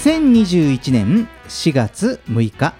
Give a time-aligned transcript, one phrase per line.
[0.00, 2.72] 2021年4月6日。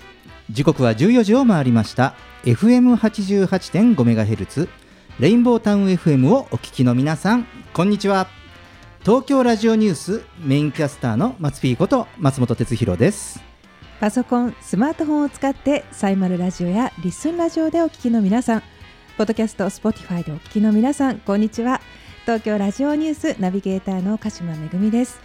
[0.50, 2.14] 時刻は14時を回りました。
[2.44, 4.70] FM88.5MHz
[5.18, 8.26] レインボータウン FM をお聞きの皆さんこんにちは。
[9.00, 13.42] 東京ラジオニュースメインキャスターの松ピーこと松本哲弘です。
[14.00, 18.62] パソコン、スマートフォンを使ってサイマルラジオやリスンラジオでお聞きの皆さん、
[19.18, 21.82] ポッドキャスト、 Spotify でお聞きの皆さん、こんにちは。
[22.22, 25.20] 東京ラジオニュースナビゲーターの鹿島めぐみです。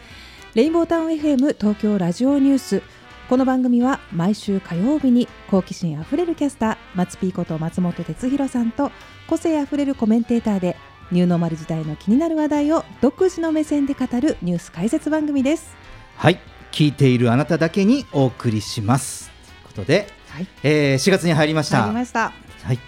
[0.55, 2.81] レインボータウン FM 東京ラジオニュース。
[3.27, 8.89] この番組は毎週火曜日に好奇心あふれるキャスター松ピーこと松本哲弘さんと
[9.27, 10.77] 個性あふれるコメンテーターで
[11.11, 15.75] ニューノーマル時代の気になる話題を独自の目線で語るニュース解説番組です。
[16.15, 16.39] はい
[16.71, 22.31] 聞いているあなただけにお送りしますということで、はい、えー4月に入りました入りました。
[22.63, 22.79] はい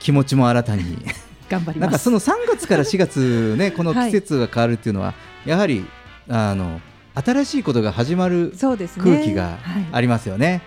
[0.00, 0.82] 気持ちも新たに
[1.50, 1.78] 頑張ります。
[1.80, 5.12] なんかその3月から4月ね この季節が変わるっていうのは、
[5.44, 5.84] やはり
[6.30, 6.80] あの
[7.14, 8.52] 新しいことが始まる。
[8.58, 9.86] 空気がはい。
[9.92, 10.62] ありますよね。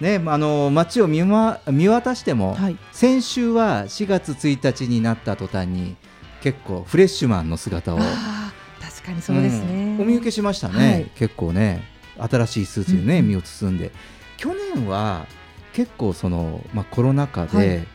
[0.00, 2.76] ねあの街を見,、ま、見渡しても、はい。
[2.92, 5.96] 先週は4月1日になった途端に
[6.40, 9.96] 結構フレッシュマンの姿を、確かにそうですね。
[9.98, 11.10] うんお見受けしましたね、はい。
[11.14, 11.84] 結構ね
[12.18, 13.92] 新しいスーツでね、身を包んで。
[14.36, 15.26] 去年は
[15.72, 17.86] 結構その、まあ、コロナ禍で、はい。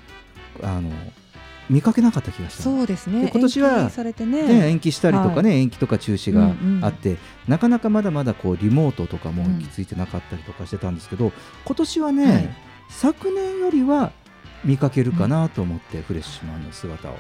[0.64, 0.92] あの
[1.70, 3.26] 見かけなかった気がしたそうですね。
[3.26, 4.44] で今年は延期されてね。
[4.44, 6.56] ね、延期したりとかね、延期とか中止が
[6.88, 11.32] あって、なかなかまだまだこうリモートとかもうん行き着いてなかったりとかしてたんですけど、
[11.66, 12.56] 今年はね、はい
[12.90, 14.12] 昨年よりは
[14.66, 17.16] 見かけるかなと思って、フレッシュマンの姿を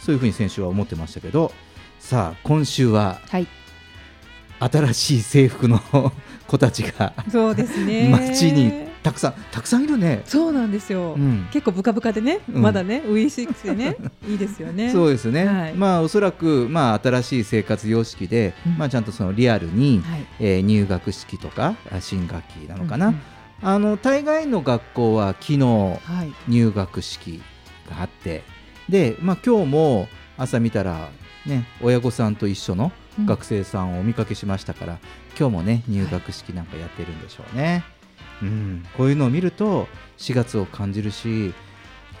[0.00, 1.52] そういうふうに先週は思ってましたけど
[1.98, 3.46] さあ今週ははい。
[4.62, 5.80] 新しい制服の
[6.46, 8.08] 子たちがそうですね。
[8.12, 10.22] 街にたくさんたくさんいるね。
[10.26, 11.14] そうなんですよ。
[11.14, 13.96] うん結構ブカブカでね、うんまだね、ウィーシックスでね、
[14.28, 14.90] いいですよね。
[14.92, 20.26] そうですね、はいまあおそらく、まあ、新しい生活様式で、うんまあ、ちゃんとそのリアルに、はい。
[20.38, 23.20] えー入学式とかあ新学期なのかな、うんうん
[23.62, 26.32] あの大概の学校は昨日はい。
[26.48, 27.42] 入学式
[27.90, 28.42] があって
[28.88, 31.10] で、まあ、今日も朝見たら、
[31.44, 34.98] ね、親御さんと一緒のうん学生さんをお見かけしましたから、
[35.38, 37.84] 今日もね入学式なんかやってるんでしょうね、
[38.42, 39.86] うん、こういうのを見ると
[40.18, 41.54] 4月を感じるし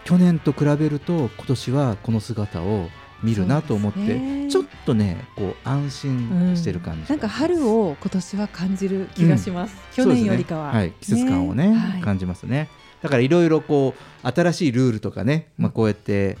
[0.04, 2.88] 去年と比べると今年はこの姿を
[3.22, 9.76] 見るなと思って、ねちょっとねこう安心してる感じがします、なんか春を今年は感じる気がします。
[9.92, 10.72] 去年よりかは。
[10.72, 10.78] ね。
[10.78, 12.00] はい、季節感をねはい。
[12.00, 12.68] 感じますね。
[13.00, 16.36] だからいろいろこう新しいルールとかね、まあ、こうやって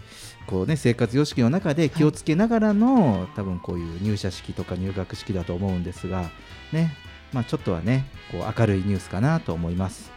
[0.46, 6.30] こう、ね、生活様式の中で気をつけながらの、多分こういう入社式とか入学式だと思うんですが、
[6.72, 6.92] ね
[7.32, 10.10] まあ、ちょっとはねこう明るいニュースかなと思います。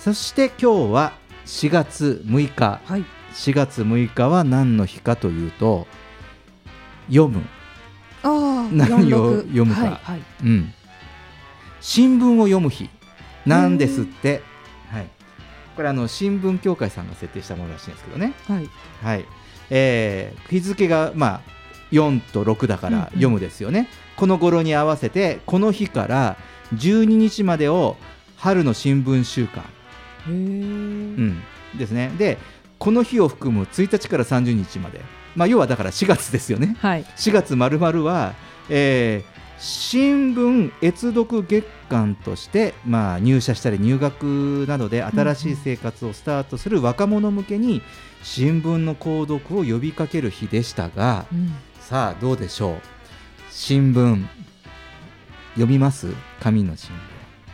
[0.00, 1.12] そして今日は
[1.46, 2.80] 4月6日。
[2.84, 3.04] はい。
[3.34, 5.86] 4月6日は何の日かというと
[7.08, 7.42] 読む。
[8.22, 9.80] 何を46読むか。
[9.80, 9.90] はい。
[9.90, 10.22] はい。
[10.44, 10.72] うん、
[11.80, 12.88] 新聞を読む日。
[13.44, 14.40] なんですって、
[14.90, 15.06] はい、
[15.76, 18.70] これあの新聞協会さんが設定したものらしいんですけどね、はい。
[19.02, 19.26] はい。
[19.68, 21.40] えー日付が、まあ、
[21.92, 23.00] 4と6だかうんうん。
[23.00, 26.36] ら読むですよね、この頃に合わせてこの日から
[26.74, 27.96] 12日までを
[28.36, 29.64] 春の新聞週間。
[30.26, 31.42] うん、
[31.76, 32.10] ですね。
[32.18, 32.38] で
[32.78, 35.00] この日を含む1日から30日まで、
[35.36, 36.76] まあ、要はだから4月ですよね。
[36.80, 37.04] はい。
[37.04, 38.34] 4月まるまるは、
[38.68, 47.80] えー新聞閲読月間として、まあ、入社したり入学などで新しい生活をスタートする若者向けに
[48.24, 51.52] 新聞の購読を呼びかける日でしたがうん。
[51.80, 52.76] さあどうでしょう？
[53.50, 54.26] 新聞
[55.54, 56.08] 読みます？
[56.40, 56.90] 紙の新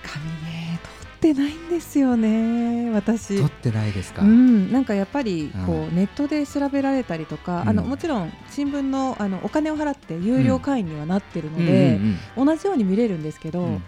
[0.03, 0.81] 紙ね、
[1.21, 2.91] 取ってないんですよね。
[2.93, 3.35] 私。
[3.35, 7.69] 聞取ってないですか、うん、なんかやっぱりこう、うんネットで調べられたりとか、うん。
[7.69, 12.01] あのもちろん新聞のあのお金を払って有料会員にはなってるのうんで、
[12.37, 12.47] うん。
[12.47, 13.83] 同じように見れるんですけど、うん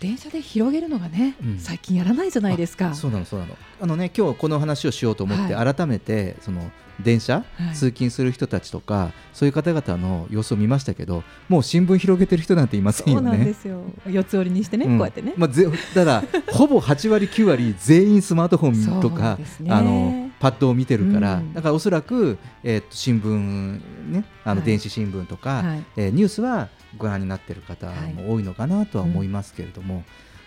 [0.00, 2.90] 電車で広げるのがね、うん最近やらないじゃないですか。
[2.90, 13.30] あそうなのそうなのあのね今日この話をしようと思って、は改めてその電車、はい通勤する人たちとかそういう方々の様子を見ましたけどもう新聞広げてる人なんていませんそうよね。
[13.30, 13.82] なんですよ。
[14.06, 15.34] 四つ折りにしてね、うんこうやってね。
[15.36, 16.22] まあ、ぜただ
[16.52, 21.52] ほぼ8割9割全員スマートフォンとそうか、ねあのパッドを見てるから、うん。
[21.52, 23.80] だからおそらく、えー、と新聞
[24.12, 24.66] ねあのはい。
[24.66, 25.84] 電子新聞とか、はい。
[25.96, 30.04] えーニュースはご覧になってる方も多いのかなとは思いますけれども、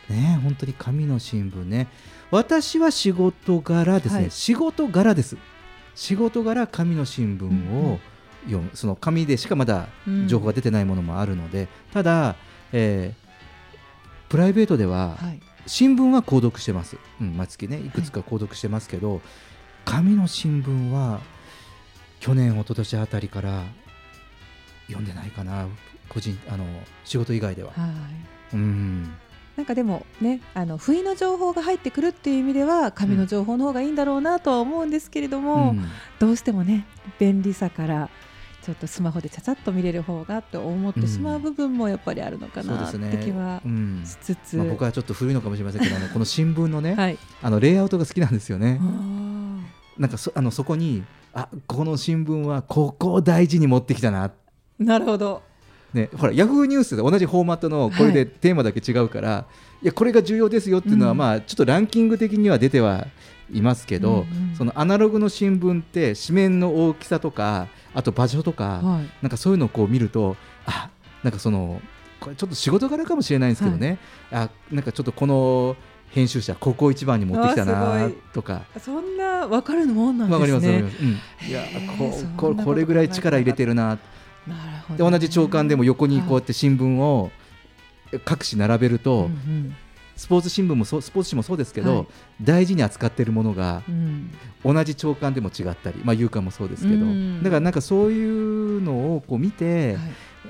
[0.10, 1.88] ね本当に紙の新聞ね。
[2.32, 4.32] 私は仕事柄ですね、はい。
[4.32, 5.38] 仕事柄です。
[5.96, 8.00] 仕事柄紙の新聞を
[8.46, 10.28] 読む、その紙でしかまだうん。
[10.28, 12.36] 情報が出てないものもあるので、ただ、
[12.72, 13.22] えー
[14.30, 15.42] プライベートでははい。
[15.68, 19.22] 新聞は購読してます、うん、毎月ねいくつか購読してますけど、
[19.86, 21.20] 紙の新聞は
[22.20, 23.64] 去年一昨年あたりから
[24.88, 25.68] 読んでないかな
[26.08, 26.66] 個人あの
[27.06, 27.88] 仕事以外では、は
[28.54, 28.56] い。
[28.56, 29.14] うん。
[29.56, 35.86] なんかでもね、あの不意の情報が入ってくるっていう意味では紙の情報の方がいいんだろうなとは思うんですけれども、うん。
[36.20, 36.86] どうしてもね
[37.20, 38.10] 便利さから
[38.64, 43.20] ちょっとスマホでちゃちゃっと見れる方がと思ってしまう部分もやっぱりあるのかなうですね。
[43.24, 44.04] 気はうん。
[44.06, 47.18] しつつ、まあ、僕はちょっと古いのかもしれませんけどあのこの新聞のね、はい。
[47.42, 48.80] あのレイアウトが好きなんですよね。
[49.98, 51.04] なんかそあのそこに
[51.34, 54.32] あこの新聞はここを大事に持ってきたな。
[54.78, 55.42] なるほど。
[55.94, 59.46] ね、ほらヤフーニュースで同じフォーマットのこれでテーマだけ違うから、
[59.82, 61.18] い、やこれが重要ですよっていうのは、うん。
[61.18, 63.08] まあちょっとランキング的には出ては
[63.52, 64.22] いますけど、うんう
[64.54, 64.56] ん。
[64.56, 69.10] そのアナログの新聞って紙面の大きさとかあと場所とか、はい。
[69.22, 70.90] なんかそういうのをこう見るとあ
[71.24, 71.82] なんかその
[72.20, 73.98] これちょっと仕事柄かもしれないんですけどね、
[74.32, 75.76] あなんかちょっとこの
[76.10, 78.64] 編集者ここを一番に持ってきたなとか。
[78.80, 80.82] そんな分かるもんなんわかりですね。
[80.84, 81.64] ますわかります、うん、いや
[82.38, 84.00] こここれぐらい力入れてるななる
[84.88, 85.12] ほどね。
[85.12, 87.32] で同じ朝刊でも横にこうやって新聞を
[88.26, 89.76] 各紙並べると、うん
[90.22, 92.08] スポーツ新聞もそうスポーツ紙もそうですけど、はい。
[92.44, 93.82] 大事に扱っているものが
[94.64, 97.42] 同じ朝刊でも違ったり、まあ、夕刊もそうですけど、うん。
[97.42, 100.00] だからなんかそういうのをこう見て、はい。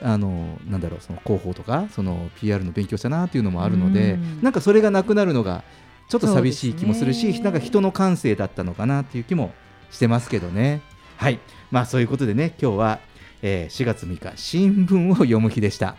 [0.01, 4.41] あのなんだろうその広報とかその PR の勉強したなっていうのもあるので、うん。
[4.41, 5.63] なんかそれがなくなるのが
[6.09, 9.53] ちょっと寂しい気もするし、なんか人の感性だったのかなっていう気も
[9.89, 10.81] してますけどね。
[11.15, 11.39] はい、
[11.71, 12.99] まあそういうことでね今日は、
[13.41, 15.95] えー4月6日新聞を読む日でした。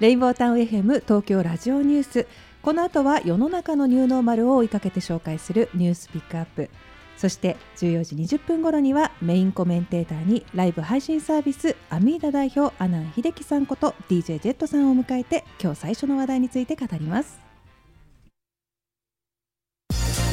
[0.00, 2.26] レインボータウン FM 東京ラジオニュース
[2.68, 6.68] この後は世の中のニューノーマルを追いかけて紹介するニュースピックアップ。
[7.16, 17.40] そして14時20分頃にはメインコメンテーターにライブ配信サービスアミーダ代表阿南秀樹さんこと DJ ジェットさんを迎えて今日最初の話題について語ります。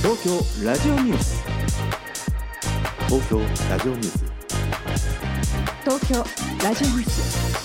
[0.02, 0.22] 東
[0.62, 1.42] 京ラジオニュース
[3.08, 3.40] 東京
[3.70, 4.26] ラジオニュース。
[5.86, 6.16] 東京
[6.62, 7.65] ラジオニュース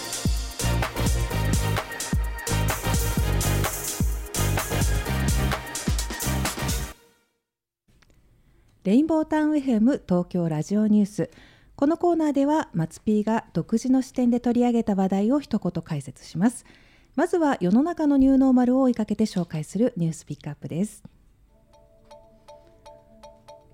[8.83, 11.31] レインボータウン FM 東京ラジオニュース。
[11.77, 16.65] このコーナーでは松 P が独自の視点で取り上げた話題を一言解説します。
[17.15, 21.03] まずは世の中のニューノーマルを追いかけて紹介するニュースピックアップです。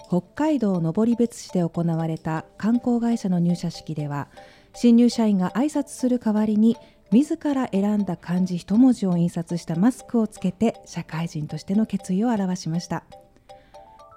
[0.09, 4.27] 北海道登別市で行われた観光会社の入社式では
[4.75, 6.77] 新入社員が挨拶する代わりに
[7.13, 13.05] 自ら選んだ漢字一文字を印刷したマスクをつけて社会人としての決意を表しました。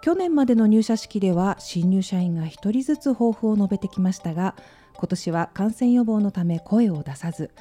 [0.01, 4.56] 去年までの入社式では新入社員が一人ずつ抱負を述べてきましたが
[4.94, 7.51] 今年は感染予防のため声を出さず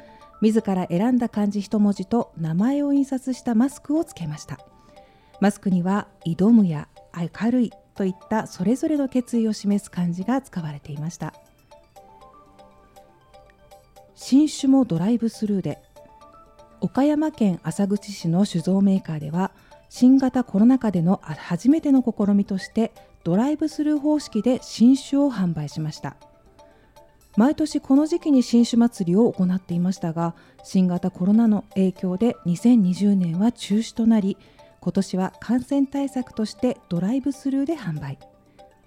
[0.41, 4.59] 自ら選んだ漢字一文字と名前を印刷したマスクをつけました。
[5.41, 11.35] マスクには「挑む」や「明るい」といったそれぞれの決意を示す漢字が使われていました。
[14.15, 15.81] 新種もドライブスルーで
[16.81, 19.53] 岡山県浅口市の酒造メーカーでは
[19.89, 22.93] 新型コロナ禍での初めての試みとして
[23.25, 26.17] ドライブスルー方式で新酒を販売しました。
[27.37, 34.37] 毎年この時期に新酒祭りを行っていましたが新型コロナの影響で2020年は中止となり
[34.81, 38.19] 今年は感染対策としてドライブスルーで販売。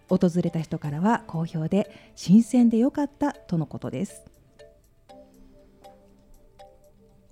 [0.10, 4.31] 訪れた人からは好評で新鮮でよかったとのことです。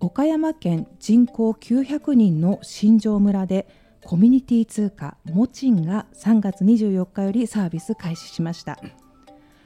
[0.02, 3.68] 岡山県人口900人の新庄村で
[4.06, 8.80] コミュニティ通貨モチンが3月24日よりサービス開始しました。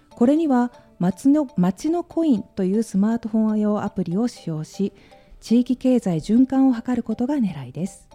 [0.10, 4.92] これには町の町のコインというスマートフォン用アプリを使用し
[5.40, 8.10] 地域経済循環を図ることが狙いです。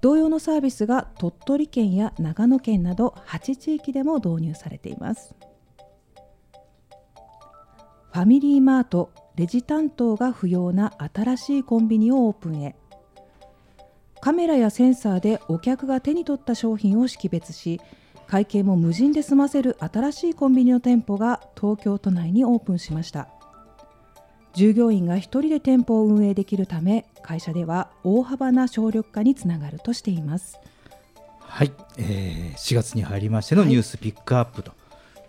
[0.00, 5.36] 同様のサービスが鳥取県や長野県など8地域でも導入されています。
[8.12, 12.74] ファミリーマートレジ担当が不要な新しいコンビニをオープンへ。
[14.20, 17.80] カメラやセンサーでお客が手に取った商品を識別し
[18.26, 23.28] 会計も無人で済ませる新しいコンビニの店舗が東京都内にオープンしました。
[24.54, 30.58] 従業員が1人で店舗を運営できるため会社では大幅な省力化につながるとしています。
[31.38, 34.72] はい、えー4月に入りましてのニュースピックアップと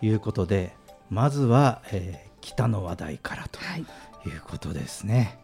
[0.02, 0.74] いうことで、
[1.10, 3.80] まずは、えー北の話題からとはい。
[3.80, 3.84] い
[4.30, 5.38] うことですね。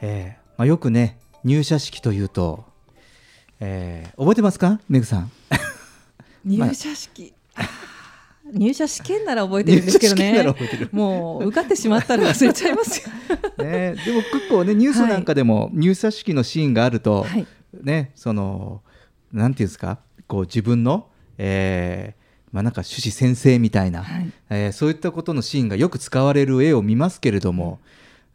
[0.00, 2.64] えーまあ、よくね入社式というと、
[3.60, 4.80] えー覚えてますか？
[4.88, 5.30] メグさん。
[6.44, 7.66] 入社式、あー
[8.58, 10.42] 入社試験なら覚えてるんですけどね。
[10.92, 13.12] もう受かってしまったら忘れちゃいますよ。
[13.64, 17.46] ね、でも結構ねニュースなんかでも入社式のシーンがあると、はい。
[17.82, 18.82] ねその
[19.32, 19.98] なんていうんですか？
[20.26, 22.17] こう自分の、えー
[22.52, 24.32] まあ、なんか趣旨先生みたいな、はい。
[24.50, 27.80] えーそういったことのシーンがよく使われる絵を見ますけれども、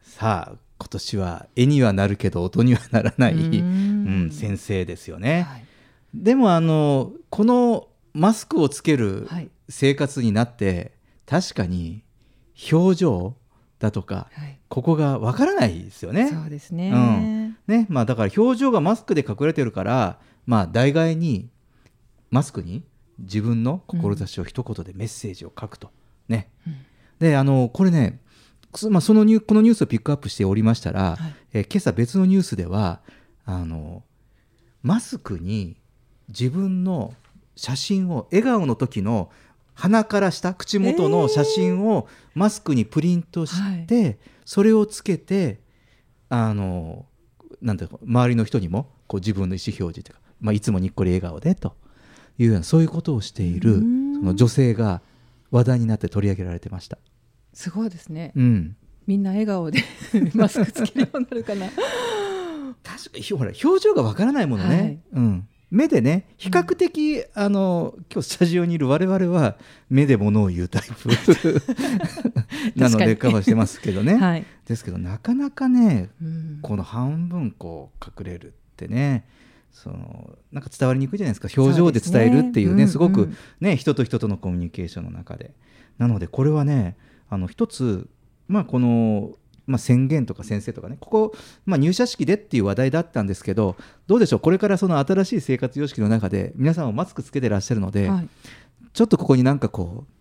[0.02, 4.26] さあ今年は絵にはなるけど音にはならない、うん。
[4.28, 5.44] ん、先生ですよね。
[5.44, 5.66] はい。
[6.14, 9.50] でもあのこのマスクをつけるはい。
[9.70, 10.92] 生活になって、
[11.26, 12.04] 確かに
[12.72, 13.36] 表情
[13.80, 14.60] だとかはい。
[14.68, 16.30] ここがわからないですよね。
[16.30, 17.58] そうですね、うん。
[17.68, 20.18] ねまあ、だから表情がマスクで隠れてるから、
[20.48, 21.48] まあ、代替に
[22.32, 22.84] マスクに
[23.20, 25.92] 自分の志を一言でメッセージを書くと。
[26.28, 26.50] ね。
[27.20, 28.20] であのこれね、
[28.76, 31.36] そまあ、そのニューこのニュースをピックアップしておりましたら、はい。
[31.54, 33.02] えー今朝別のニュースでは
[33.46, 34.04] あの
[34.82, 35.78] マスクに
[36.28, 37.14] 自分の
[37.56, 39.30] 写真を笑顔の時の
[39.76, 45.60] 鼻から下口元の写真をマスクにプリントして、それをつけて
[46.30, 47.06] あの
[47.62, 51.76] なんていうの周りの人にもこう自分の意思表示というか、まあ、いつもにっこり笑顔でと
[52.38, 55.02] いうようなそういうことをしているその女性が
[55.52, 56.98] 話題になって取り上げられてました。
[57.54, 58.76] すごいですね、うん。
[59.06, 59.84] みんな笑顔で
[60.34, 61.68] マスクつけるようになるかな。
[62.84, 65.00] 確かにほら表情がわからないものね、はい。
[65.14, 69.58] うん、目でね比較的、あの今日スタジオにいる我々は
[69.90, 71.10] 目で物を言うタイプ。
[72.76, 76.60] なのでカバーしてますけどね、はい、ですけどなかなかねうん。
[76.62, 79.26] この半分こう隠れるってね
[79.74, 81.62] そのなんか伝わりにくいじゃないですか。
[81.62, 83.26] 表情で伝えるっていうねすそうですね。
[83.26, 85.54] ごくね人と人とのコミュニケーションの中で。
[85.98, 86.96] なのでこれはね
[87.30, 88.08] あの一つ
[88.48, 89.34] まあこの、
[89.68, 93.76] まあ、宣言とか先生とかねここ、まあ、入社式でっていう話題だったんですけど
[94.08, 94.40] どうでしょう？
[94.40, 98.30] これからその新しい生活様式の中で皆さんもマスクつけてらっしゃるので、はい。
[98.94, 100.14] ちょっとここになんかこう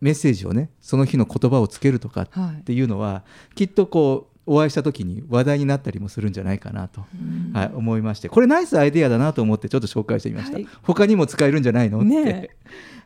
[0.00, 7.04] メッセージをねその日の言葉をつけるとかはいっていうのはきっとこうお会いした時に話題になったりもするんじゃないかなと、
[7.52, 8.28] はい、思いまして。
[8.28, 10.68] これナイスアイデアだなと思ってちょっと紹介してみました、はい。
[10.82, 12.50] 他にも使えるんじゃないのって、ねえ。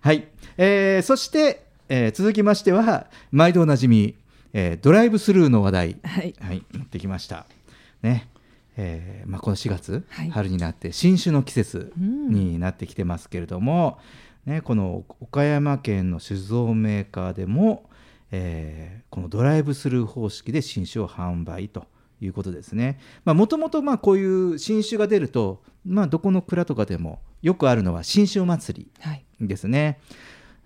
[0.00, 4.14] はい、えーそして、えー続きましては毎度おなじみ、
[4.52, 5.96] えードライブスルーの話題。
[6.04, 6.34] はい。
[6.40, 7.46] はい、持ってきました。
[8.02, 8.28] ね。
[8.78, 10.30] えーまあ、この4月、はい。
[10.30, 13.98] 春になって新酒の季節になってきてますけれども、
[14.44, 17.88] ね、この岡山県の酒造メーカーでも、
[18.30, 21.86] えーこのドライブスルー方式で新酒を販売と
[22.20, 22.98] いうことですね。
[23.24, 30.00] もともとこういう新酒が出ると、まあ、どこの蔵とかでもよくあるのは新酒祭りはいですね。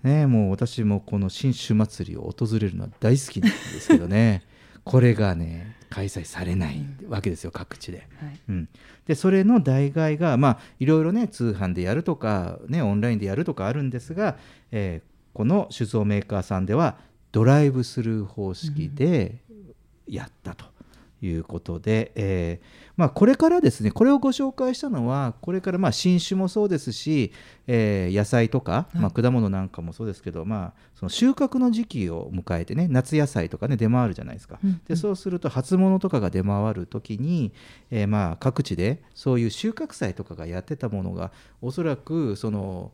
[0.02, 4.42] ねもう私もこの新酒祭りを訪れるのは大好きなんですけどね
[4.82, 8.08] これがね開催されないわけですよ各地で。
[8.18, 8.68] はいうん、
[9.06, 14.36] でそれの代替がまあいろいろね通販でやるとか、ね、オンラインでやるとかあるんですが、
[14.72, 16.98] えーこの酒造メーカーさんでは
[17.32, 19.38] ドライブスルー方式で
[20.06, 20.64] やったと
[21.22, 27.32] いうことで、えーまあ、これからですねこれをご紹介したのはこれからまあ新酒もそうですし、
[27.66, 34.58] えー野菜とか、まあ、果物なんかもそうですけど、まあ、その収穫の時期を迎えてね夏野菜とかね出回るじゃないですか。
[34.62, 34.80] うん。
[34.86, 37.52] でそうすると初物とかが出回る時に、
[37.90, 41.32] えーまあ各地でそういう収穫祭とかがやってたものが
[41.62, 42.92] おそらくその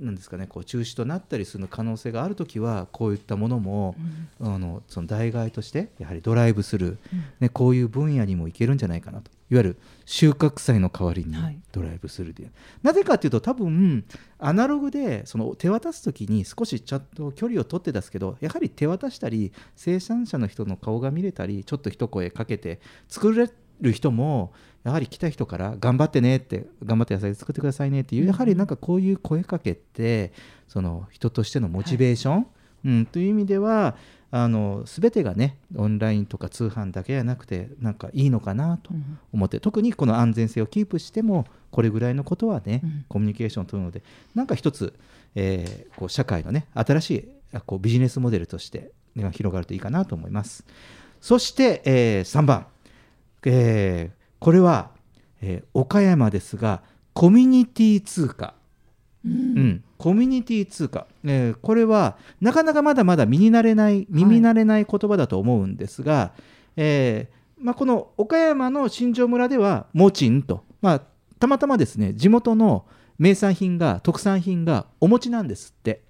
[0.00, 3.94] なんですかねこう中止となったりする可能性がある時はこういったものも、
[4.40, 6.98] あのその代替としてやはりドライブスルー、
[7.40, 9.30] ね、こういう分野にもいけるんじゃないかなと。
[9.50, 11.58] いわゆる収穫祭の代わりにはい。
[11.72, 12.50] ドライブスルーで、
[12.82, 14.04] なぜかというと多分
[14.38, 24.52] アナログでその手渡す時に少しちゃんと距離を取って出すけどやはり手渡したり生産者の人の顔が見れたりちょっと一声かけて作れる人も
[24.84, 30.32] やはり来た人から頑張ってねって頑張って野菜作ってくださいねっていうやはりなんかこういう声かけって
[30.66, 32.46] その人としてのモチベーション、
[32.84, 33.96] うん、という意味では
[34.30, 38.90] あの全てがねオンラインとか通販だけじゃなくてなんかいいのかなと
[39.32, 43.04] 思って、特にこの安全性をキープしてもこれぐらいのことはね、うん。
[43.08, 44.02] コミュニケーションを取るので
[44.34, 44.92] なんか一つ、
[45.34, 50.64] えーこう社会のね新しいあこうビジネスモデルとして、ね、広がるといいかなと思います。
[51.20, 52.66] そして、え3番、
[53.46, 54.90] えーこれは、
[55.40, 58.54] えー岡山ですがコミュニティ通貨、
[59.24, 59.84] うん。
[59.96, 66.32] コミュニティ通貨、えーこれはなかなかまだまだ身に慣れない耳慣れない言葉だと思うんですが、
[66.76, 71.02] えーまあ、この岡山の新庄村ではモチンと、まあ、
[71.40, 72.86] たまたまですね地元の
[73.18, 76.02] 名産品が特産品がお餅なんですって。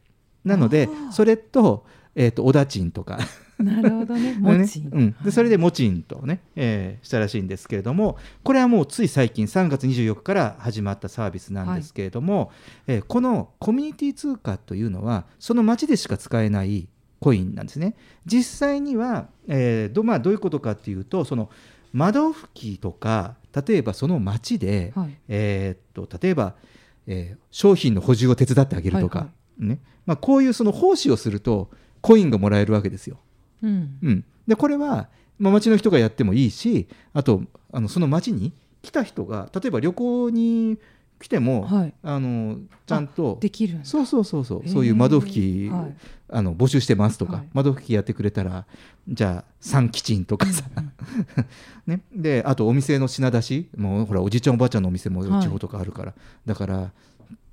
[0.45, 3.19] なのでそれと,、えー、とおだちんとか
[3.63, 4.35] なるほどね。
[4.35, 4.81] ねもち。
[4.91, 12.53] うん、でそれでモチンとね、えーしたらしいんですけれどもこれはもうつい最近3月24日から始まったサービスなんですけれども、
[12.87, 16.89] えーこのコミュニティ通貨というのはその町でしか使えない
[17.21, 17.97] コインなんですね
[18.27, 21.51] 実際には、えーどまあ、どういうことかっていうとその
[21.93, 23.37] 窓拭きとか
[23.67, 25.17] 例えばその町で、はい。
[25.29, 26.55] えーっと例えば、
[27.07, 29.29] えー商品の補充を手伝ってあげるとか、は
[29.61, 33.19] いねまあ、こういうその奉仕をするとコインがもらえるわけですよ。
[33.63, 33.99] うん。
[34.03, 40.79] うん、でこれは、まあ、町の人がやってもいいしあとあのその町に来た人が例えば旅行に
[41.21, 41.95] 来ても、はい。
[42.03, 43.81] あのちゃんとできる。
[43.83, 45.95] そうそうそうそうそういう窓拭き、はい
[46.31, 48.67] あの募集してますとか、はい窓拭きやってくれたら
[49.09, 50.65] じゃあ3キチンとかさ、
[51.87, 56.93] ね、であとお店の品出しもうほらおじいちゃんおばあちゃんのお店もはい地方とかあるから、だから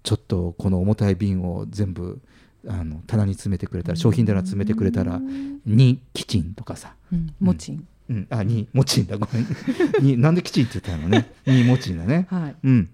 [0.04, 2.20] ちょっとこの重たい瓶を全部
[2.68, 7.34] あの棚に詰めてくれたら商品棚詰めてくれたら2キチンとかさ、うん。
[7.40, 7.88] もちん。
[8.10, 9.18] うん、あ2もちんだ。
[9.18, 9.48] ごめん。
[10.06, 11.32] になんでキチンって言ったのね。
[11.46, 12.28] 2もちんだね。
[12.30, 12.56] はい。
[12.64, 12.90] うん。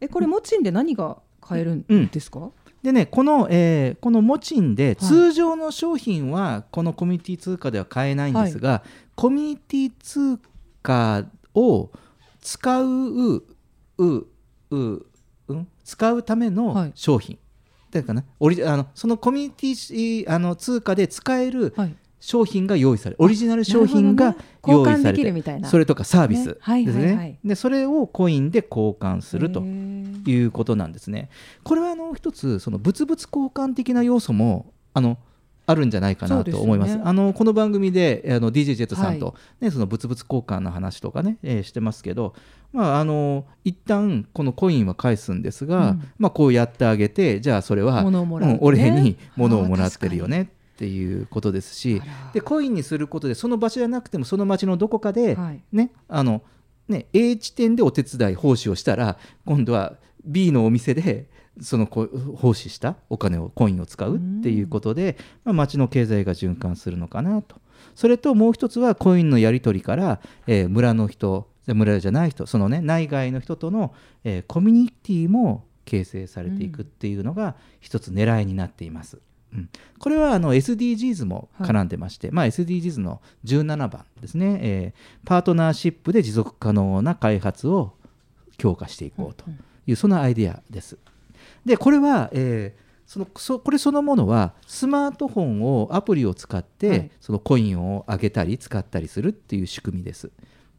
[0.00, 2.50] え、これもちんで何が買えるんですか？
[2.82, 4.96] でねこの、えーこのモチンではい。
[4.96, 8.84] 通常の商品はこのコミュニティ通貨では買えないんですが、
[9.16, 10.38] コミュニティ通
[10.82, 11.90] 貨を
[12.40, 12.86] 使う
[13.34, 13.44] う
[13.98, 14.26] う、
[14.70, 14.78] う
[15.54, 16.54] ん、使うためはい。
[16.54, 17.38] の商品、
[18.00, 21.94] だかなオリジあのそのコミュニティあの通貨で使えるはい。
[22.18, 24.34] 商品が用意されるオリジナル商品が
[24.66, 25.68] 用意されて、るみたいな。
[25.68, 31.28] それとかサービスですね、はいはいでそれをコインで交換するということなんですね。
[31.62, 35.18] これはあの一つその物々交換的な要素もあの
[35.66, 36.98] あるんじゃないかなと思います。
[37.02, 42.34] あのこの番組であの DJ ジェットさんと、ねその物々交換の話とかね、えーしてますけど、
[42.72, 46.12] まああの一旦このコインは返すんですが、うん。
[46.18, 48.54] まあこうやってあげてじゃあそれは物をもらうね。
[48.54, 50.46] ん俺に物をもらってるよねっ
[50.78, 52.00] ていうことですし
[52.32, 55.60] でコインにすることでその場所じゃなくてもその町のどこかで、はい。
[55.72, 56.42] ねあの
[56.88, 61.28] ね A 地点でお手伝い奉仕をしたら今度は B のお店で
[61.60, 67.56] そのこ奉仕したお金をコインを使うっていうことで、まあ、町の経済が循環するのかなと。
[67.94, 79.18] それともう一つはコインのやり取りから、えー村の人村じゃない人そのね内外の人との、えーコミュニティも形成されていくっていうのが一つ狙いになっています。
[79.54, 87.94] うん、これはあの SDGs も絡んでまして、まあ、SDGs の17番ですね、えーパートナーシップで持続可能な開発を
[88.58, 89.44] 強化していこうと
[89.86, 90.98] いう、そのアイデアです。
[91.66, 97.10] でこれは、えーそのそこれそのものはスマートフォンをアプリを使って、はい。
[97.20, 100.30] そのコインを上げたり使ったりするっていう仕組みです。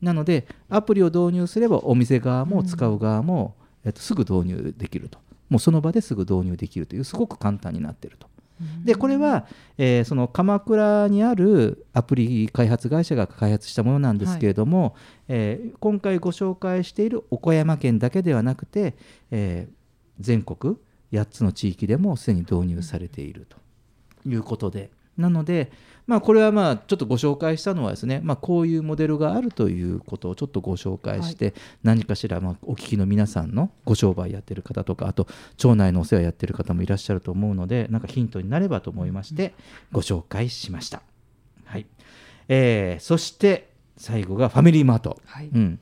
[0.02, 5.19] なのでアプリを導入すればお店側も使う側も、えっと、すぐ導入できると。
[5.50, 8.28] もうその場ですぐ導入できるというすごく簡単になっていると。
[8.84, 9.45] でこれは、
[9.78, 14.95] えーその鎌倉にあるアプリ開発会社が開発したものなんですけれども、
[15.30, 18.95] えー今回ご紹介している岡山県だけではなくて、
[19.32, 19.77] えー
[20.19, 20.77] 全国
[21.12, 23.58] 8つの地域でもすでに導入されていると。
[24.25, 24.89] いうことで。
[25.17, 25.71] なので、
[26.06, 31.53] まあ、これはまあちょっとご紹介したのはですね、まあ、こういうモデルがあるということをちょっとご紹介して、
[31.84, 35.27] 何かしらまあお聞きの皆さんのご商売やってる方とかあと
[35.58, 39.53] 町内のお世話やってる方もいらっしゃると思うのでなんかヒントになればと思いまして
[39.91, 41.01] ご紹介しました、
[41.65, 41.86] はい。
[42.47, 45.49] えーそして最後がファミリーマート、はい。
[45.51, 45.80] うん、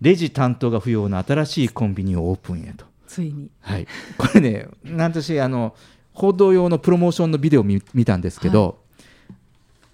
[0.00, 3.50] レジ担当が不要な新しいコンビニをオープンへとついに。
[3.60, 5.74] はい、これね、なん私あの、
[6.14, 8.78] 報道用のプロモーションのビデオを見見たんですけど、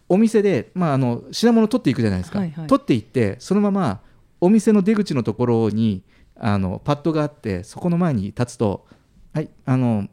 [0.09, 4.01] お店で、まあ、あの品物取っていくじゃないですか、はいはい取っていって、そのまま
[4.41, 6.03] お店の出口のところに
[6.37, 8.87] あのパッドがあって、そこの前に立つと、
[9.35, 10.09] はい、あの、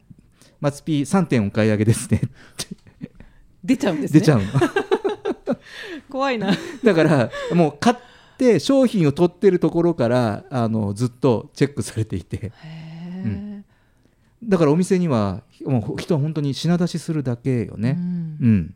[0.60, 3.10] 松ピー3点お買い上げですねって
[3.64, 4.20] 出ちゃうんですね。
[4.20, 4.46] 出ちゃうの。
[6.10, 6.52] 怖いな。
[6.84, 7.96] だから、もう買っ
[8.38, 12.52] て、商品を取ってるところからあのずっとチェックされていて。
[14.44, 18.38] だからお店にはもう人は本当に品出しするだけよね、うん。
[18.42, 18.76] うん。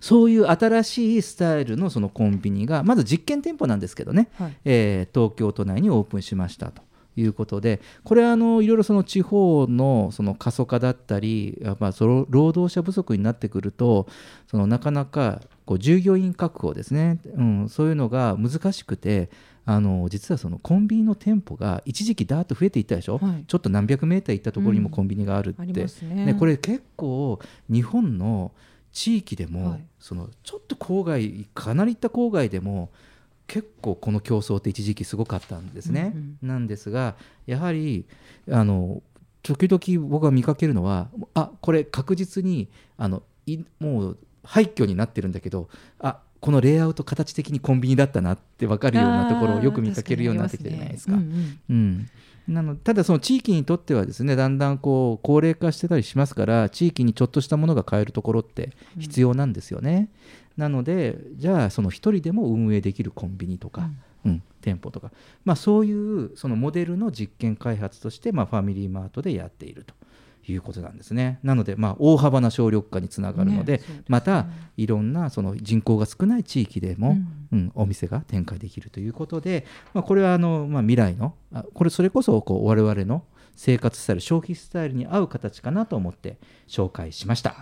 [0.00, 4.56] そういう新しいスタイルのそのコンビニがまず実験店舗なんですけどね、はい。
[4.64, 6.82] えー東京都内にオープンしましたと
[7.20, 14.06] いうことでこれはあのいろいろその地方のその過疎化だったりやっぱその労働者不足になってくると
[14.46, 19.30] そのなかなかこう従業員確保ですね、うん、そういうのが難しくて
[19.70, 23.44] あの実はそのコンビニの店舗が一時期ダーッと増えていったでしょ、はい。
[23.46, 26.24] ちょっと何百メーター行ったところにもコンビニがあるって、ありますね。
[26.24, 28.52] ねこれ結構日本の
[28.92, 29.84] 地域でも、はい。
[30.00, 32.88] そのちょっと郊外かなり行った郊外でも
[33.46, 36.12] 結構この競争って一時期すごかったんですね。
[36.14, 36.38] うん。
[36.40, 38.06] なんですがやはり
[38.50, 39.02] あの
[39.42, 51.14] 時々僕が見かけるのはあこれ確実にあのいもう廃墟になってるんだけどあこのレイアウト形的にコンビニだったなって分かるようなところをよく見かけるようになってきてるじゃないですか。
[51.14, 51.16] う
[51.72, 52.08] ん
[52.48, 60.08] なのただその地域にとってはですねだんだんこう高齢化してたりしますから地域にちょっとしたものが買えるところって必要なんですよね、
[60.56, 63.84] なのでじゃあその一人でも運営できるコンビニとか、う
[64.30, 65.12] ん店舗とか、
[65.44, 69.94] まあ、そういうそのモデルの実験開発として、まあ、ファミリーマートでやっていると
[70.52, 71.38] いうことなんですね。
[71.42, 74.02] なので、まあ、大幅な省力化につながるので,、ねですね。
[74.08, 77.38] またいろんなその人口が少ない地域でも、うん。
[77.50, 83.24] うん、お店が展開できるということで、まあ、これはあの、まあ、未来のあこれそれこそこう我々の
[83.56, 87.56] 生活スタイル消費スタイルに合う形かなと思って紹介しました。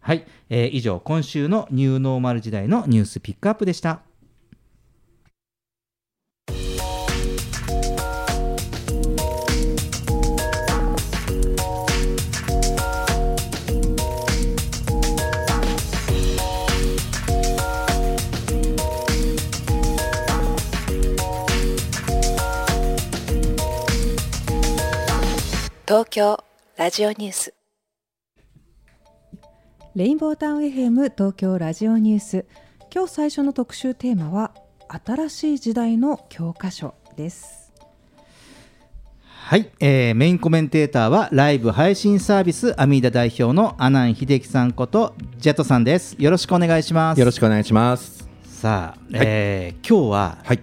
[0.00, 4.11] はい、えー以上今週のニューノーマル時代のニュースピックアップでした。
[25.92, 26.42] 東京
[26.78, 27.52] ラジオニュース
[29.94, 32.46] レインボータウン FM 東京ラジオニュース
[32.90, 34.54] 今日最初の特集テーマは
[35.04, 37.74] 新しい時代の教科書です
[39.26, 46.16] はい、えーメインコメンテーターはライブ配信サービスアミーダ代表の阿南秀樹さんことジェットさんです。
[46.18, 47.18] よろしくお願いします。
[47.18, 48.26] よろしくお願いします。
[48.44, 50.60] さあ、えー今日は、はい、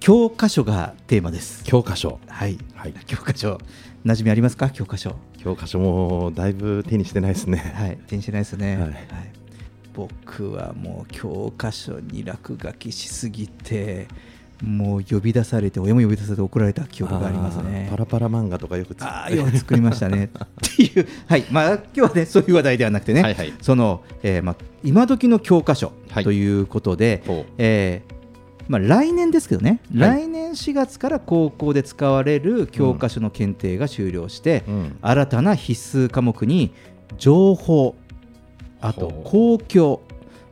[0.00, 1.62] 教科書がテーマです。
[1.62, 2.18] 教科書。
[2.26, 3.60] はい、はい、教科書
[4.04, 4.70] 馴染みありますか？
[4.70, 5.14] 教科書。
[5.38, 7.72] 教科書もだいぶ手にしてないですね。
[7.76, 8.76] はい、手にしてないですね。
[8.76, 8.94] はい
[9.94, 14.08] 僕はもう教科書に落書きしすぎて。
[14.62, 17.88] もう呼び出されて親も呼び出されて怒られた記憶がありますね。
[17.90, 20.30] パラパラ漫画とかよくああ、よく作りましたね。
[20.38, 28.11] っていう、はい、まあ、今日はね、そういう話題ではなくてね、はいはいその、えーまあ、今時の教科書はいということで、ほうえー
[28.68, 30.22] まあ、来年ですけどね、はい。
[30.24, 34.98] 来年4月から高校で使われる教科書の検定が終了して、うん。
[35.00, 36.72] 新たな必須科目に
[37.18, 37.94] 情報、
[38.80, 40.02] あと公共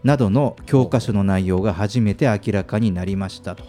[0.04, 3.64] などの教科書の内容が初めて明らかになりましたと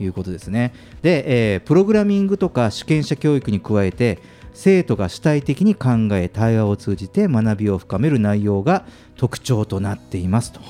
[0.00, 0.72] いうことですね。
[1.02, 4.18] で、えープログラミングとか主権者教育に加えて
[4.54, 10.60] 生徒が主体的に考え対話を通じて学びを深める内容が特徴となっていますと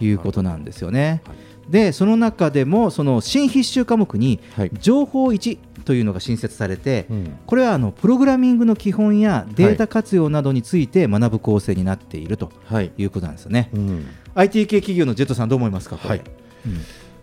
[0.00, 1.22] いうことなんですよね。
[1.68, 4.70] でその中でもその新必修科目にはい。
[4.80, 7.38] 情報1というのが新設されて、うん。
[7.46, 13.70] これはあのプログラミングの基本やデータ活用などについて学ぶ構成になっているとはい、いうことなんですよね。
[13.72, 16.22] うん、IT 系企業のジェットさんどう思いますかこれ、はい。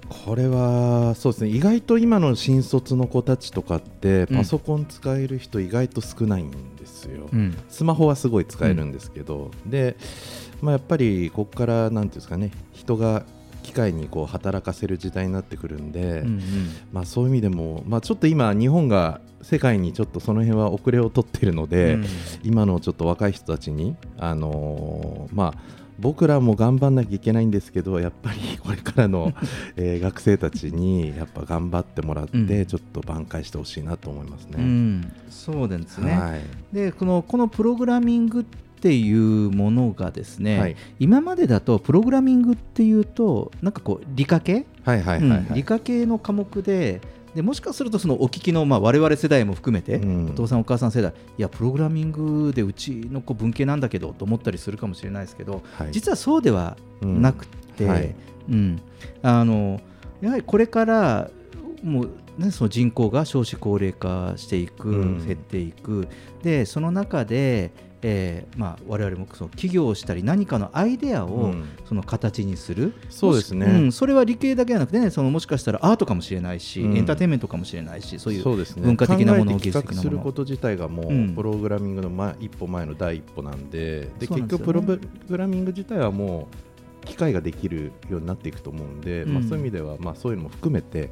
[0.10, 1.49] これはそうですね。
[1.49, 4.38] 意外と今の新卒の子たちとかってうん。
[4.38, 7.58] パソコン使える人意外と少ないんですよ、うん。
[7.69, 9.95] スマホはすごい使えるんですけど、で、
[10.62, 12.51] まあ、やっぱりここからなんていうんですかね。
[12.73, 13.25] 人が
[13.65, 16.41] 機械にこう働かせる時代になってくるんで、うんうん。
[16.93, 22.06] まあ、そういう意味でも、まあ、ちょっと今日本が世界にちょっとその辺は遅れを取っているので、うん。
[22.43, 29.34] 今のちょっと若い人たちに、あのーまあ、僕らも頑張んなきゃいけないんですけどやっぱり これからの、
[29.78, 32.65] えー学生たちにやっぱ頑張ってもらって、うん。
[32.65, 34.56] ちょっと挽回してほしいなと思いますね。
[34.58, 35.12] うん。
[35.30, 36.12] そうですね。
[36.12, 36.41] はい。
[36.75, 38.45] でこのこのプログラミングっ
[38.86, 40.76] ていうものがですね、はい。
[41.00, 45.39] 今までだとプログラミングっていうとなんかこう理科系、はいはいはいはい。
[45.39, 47.02] うん理科系の科目で
[47.34, 50.26] でもしかするとそのお聞きの、まあ、我々世代も含めて、うん。
[50.28, 55.91] お父さんお母さん世代いやプログラミングでうちの子文系なんだけどと思ったりするかもしれないですけど、はい。
[55.91, 58.13] 実はそうではうんなくて、はい。
[58.52, 58.80] うん。
[59.24, 59.82] あの
[60.21, 61.32] やはりこれから
[61.84, 65.26] もう、ね、その人口が少子高齢化していく、うん。
[65.26, 66.08] 減っていく。
[66.43, 71.65] でその中で、えーまあ、我々もその起業をしたり何かのアイデアをうん。
[71.86, 73.65] その形にする、そうですね。
[73.65, 76.97] うん、それは理系だけじゃなくて、ね、そのもしかしたらアートかもしれないし、うん。
[76.97, 79.97] エンターテインメントかもしれないしそういう文化的なもの考えて技術的なもの。
[79.97, 81.36] 企画すること自体がもう、うん。
[81.36, 86.47] プログラミングの前一歩前の第一歩なんでで結局プログラミング自体はも
[87.03, 89.34] う機械ができるようになっていくと思うんで、うん。
[89.34, 91.12] まあ、そういう意味では、まあ、そういうのも含めて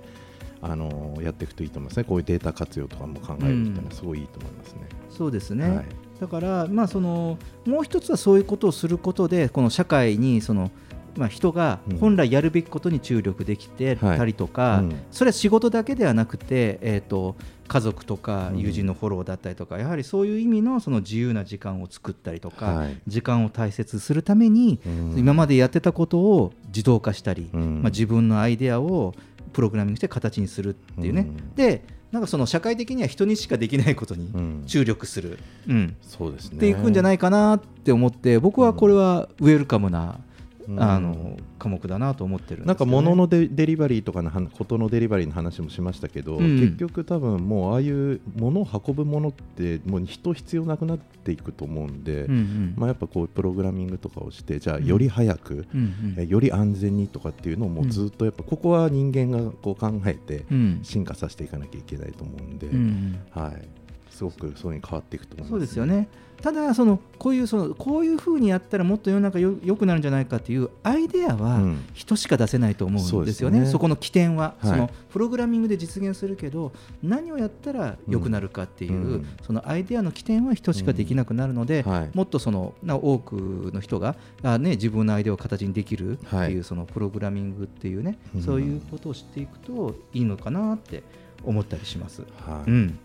[0.61, 2.03] あのやっていくといいと思いますね。
[2.05, 4.81] こういうデータ活用とかも考えるっていうのはすごいいいと思いますね。
[5.09, 5.85] そうですね、はい
[6.23, 10.71] だから、まあ、そのもう一つはそういうことをすることでこの社会にその
[11.15, 11.97] まあ、人がうん。
[11.99, 15.01] 本来やるべきことに注力できてたりとか、はいうん。
[15.11, 17.35] それは仕事だけではなくて、えー、と
[17.67, 18.59] 家族とかうん。
[18.59, 22.97] 友人のフォローだったりとか、やはりそういう意味のその自由な時間を作ったりとか、はい。
[23.05, 25.13] 時間を大切にするために、うん。
[25.15, 27.83] 今までやってたことを自動化したり、うん。
[27.83, 29.13] まあ、自分のアイデアを
[29.51, 31.53] プログラミングして形にするっていうね、うん。
[31.53, 34.63] でなんかその社会的には人にしかできないことにうん。
[34.67, 36.57] 注力する、うんそうですね。
[36.57, 40.32] っていくんじゃないかなって思って僕はこれはウェルカムな、うん
[40.77, 46.59] あの科目だなと思ってるんですなんか物のデデリバリーとかの話ことのデリバリーの話もしましたけど、うん。
[46.59, 52.73] 結局多分もうああいう物を運ぶものってもう人必要なくなっていくと思うんで、うんうん。
[52.77, 54.85] まあ、やっぱこうプログラミングとかをしてじゃあうん。
[54.85, 56.15] より早く、うんうん。
[56.17, 60.79] えより安全にとかっていうのをもうずっとやっぱここは人間がこう考えてうん。
[60.83, 63.67] 進化させていかなきゃいけないと思うんで、うんはい、
[64.09, 66.07] すごくそういうに変わっていくと思います、そうですよね。
[66.43, 71.85] ただそのこういうそのこういう風にやったらもっと世の中よ良くなるんじゃないかっていうアイデアはうん。
[71.93, 73.31] 人しか出せないと思うんですよね。
[73.33, 73.71] そうですね。
[73.71, 74.69] そこの起点は、はい。
[74.71, 79.27] そのプログラミングで実現するけど何をやったら良くなるかっていう、うん。
[79.41, 82.09] そのアイデアの起点は人しかできなくなるので、はい。
[82.13, 88.41] もっとそのな多くの人があ、ね、自分のアイデアを形にできるっていう、はいそのプログラミングっていうね、うん。
[88.41, 91.03] そういうことを知っていくといいのかなって
[91.45, 92.23] 思ったりします。
[92.45, 92.69] はい。
[92.69, 92.99] うん、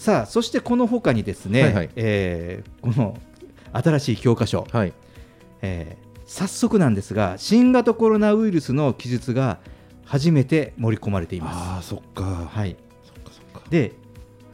[0.00, 1.90] さあそしてこの他にですね、はいはい。
[1.94, 3.18] えーこの
[3.72, 4.94] 新しい教科書、はい。
[5.60, 9.58] えー早速なんですが新型コロナウイルスの記述が
[10.04, 11.56] 初めて盛り込まれています。
[11.58, 13.68] ああそっか、はい、そっかそっか。
[13.68, 13.92] で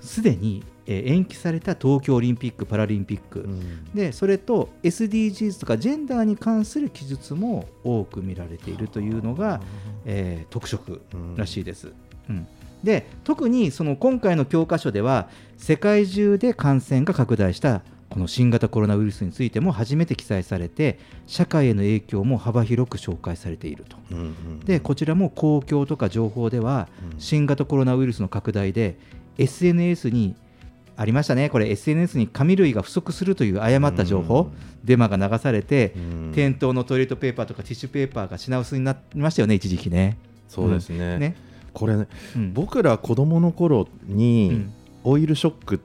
[0.00, 3.84] すでに、えー延期された東京オリンピック・パラリンピック、うん。
[3.94, 9.60] でそれと SDGs とかジェンダーに関する記述も多く見られているというのが、
[10.06, 11.02] えー特色
[11.36, 11.92] らしいです。
[12.28, 12.48] うん
[12.82, 23.96] で特にその今回の教科書では世界中で感染が拡大したこの新型コロナウイルスについても初めて記載されて社会への影響も幅広く紹介されていると。
[24.12, 27.20] うんうんでこちらも公共とか情報ではうん。
[27.20, 28.98] 新型コロナウイルスの拡大で
[29.38, 30.34] SNS に
[30.96, 31.50] ありましたね。
[31.50, 34.50] これ SNS に紙類が不足するという誤った情報、
[34.82, 36.32] デマが流されて、うん。
[36.34, 40.16] 店頭のトイレットペーパーとかティッシュペーパーが品薄になりましたよね一時期ね。
[40.48, 41.20] そうですね,、うん。
[41.20, 41.36] ね
[41.76, 42.54] これねうん。
[42.54, 44.72] 僕ら子供の頃に、うん。
[45.04, 45.78] オイルショックっ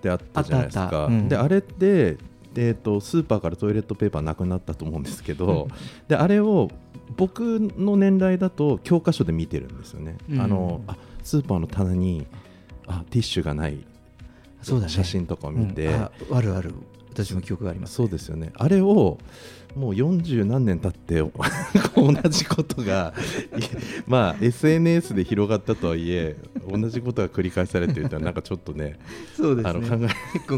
[0.00, 1.06] てあったじゃないですか。
[1.06, 1.28] うん。
[1.28, 2.16] であれって
[2.56, 5.66] えー、とスーパーからトイレットペーパーなくなったと思うんですけど、
[6.06, 6.70] であれを
[7.16, 10.40] 僕の年代だと教科書で見てるんですよね、うん。
[10.40, 12.26] あのあスーパーの棚に
[12.86, 13.84] あティッシュがない
[14.62, 14.92] そうだね。
[14.92, 15.94] 写真とかを見て、うん。
[15.94, 16.74] ああるある
[17.14, 18.52] 私も記憶があります、そうですよね。
[18.56, 19.18] あれを
[19.76, 21.16] もう40何年経って
[21.96, 23.12] 同じことが
[24.06, 26.36] まあ SNS で広がったとはいえ
[26.68, 28.98] 同じことが繰り返されているとなんかちょっとね
[29.36, 30.08] そうですね。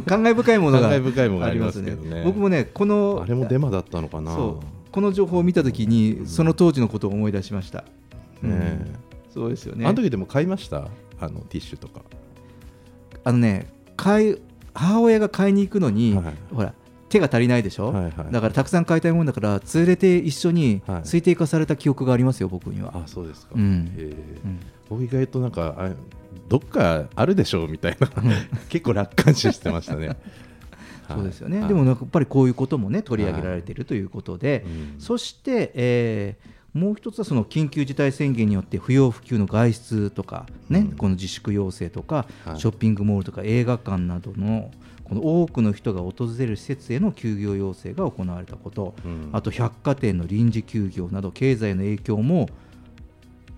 [0.06, 2.22] 感慨深いものが感慨深いものがありますけどね。
[2.24, 4.34] 僕もねこえのあれもデマだったのかな。
[4.34, 7.84] この情報を見たときにその当時のことを思い出しました、
[8.42, 8.86] うん。
[9.28, 9.84] そうですよね。
[9.84, 10.88] あの時でも買いました？
[11.20, 12.02] あのティッシュとか。
[13.24, 13.66] あのね
[13.96, 14.36] 買い
[14.76, 16.34] 母親が買いに行くのに、はい。
[16.54, 16.72] ほら
[17.08, 18.32] 手が足りないでしょ、はいはい。
[18.32, 21.00] だからたくさん買いたいもんだから連れて一緒にはい。
[21.02, 23.92] 推定化された記憶がありますよ僕には、あそうですか、うん。
[23.96, 24.04] へえ
[24.44, 24.60] うん。
[24.88, 25.90] 僕意外となんかあ
[26.48, 28.08] どっかあるでしょうみたいな。
[28.68, 30.16] 結構楽観視してましたね。
[31.08, 31.68] そうですよね、はい。
[31.68, 35.00] でもやっぱりこういうこともね取り上げられているということで、うん。
[35.00, 40.92] そして、えーもう一つはその緊急事態宣言によって不要不急の外出とか、ねうん。
[40.92, 42.60] この自粛要請とか、はい。
[42.60, 44.70] ショッピングモールとか映画館などの
[45.04, 49.30] この多くの人が訪れる施設への休業要請が行われたこと、うん。
[49.32, 52.48] あと百貨店の臨時休業など経済の影響も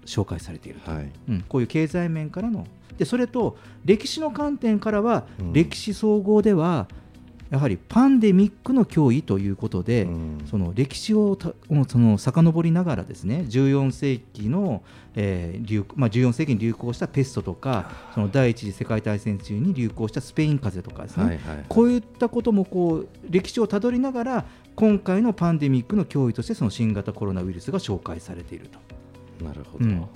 [0.07, 1.11] 紹介されていると、はい。
[1.28, 2.66] うん、こういう経済面からの。
[2.96, 5.52] でそれと歴史の観点からは、うん。
[5.52, 6.88] 歴史総合では
[7.50, 10.38] やはりパンデミックの脅威ということで、うん。
[10.46, 11.52] その歴史をた
[11.88, 14.82] その遡りながらですね14世紀の、
[15.14, 21.64] えー流まあ、14世紀に流行したペストとかその第一次世界大戦中に流行したスペイン風邪とかですね、はいはい。
[21.68, 28.78] こういったこともこう歴史をたどりながら今回のパンデミックの脅威としてその新型コロナウイルスが紹介されていると。
[29.44, 30.08] なるほど、うん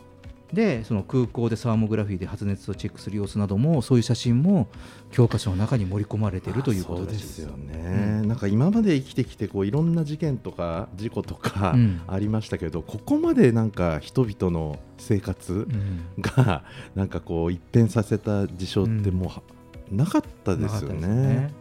[0.53, 4.69] でその空港でサーモグラフィーで発熱をチェックする様子などもそういう写真も
[5.11, 12.01] 教科書の中に盛り込まれているということですよね、なんか今まで生きてきてこういろんな事件とか事故とかうん。
[12.07, 16.05] ありましたけど、ここまでなんか人々の生活うん。
[16.21, 19.43] がなんかこう一変させた事象ってもうは、
[19.91, 21.53] なかったですよね。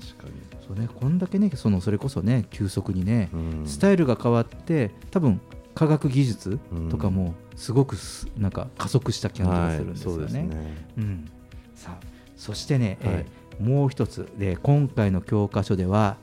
[0.00, 0.32] 確かに、
[0.66, 3.66] そうね、こんだけねそのそれこそね急速にね、うん。
[3.66, 5.40] スタイルが変わって多分
[5.74, 6.58] 科学技術
[6.90, 10.48] とかもすごくすなんか加速した感じがするんですよはい、そうね。
[10.96, 11.30] うん、
[11.74, 13.14] さあそしてね、はい。
[13.14, 14.26] えーもう一つ。
[14.38, 16.16] で今回の教科書では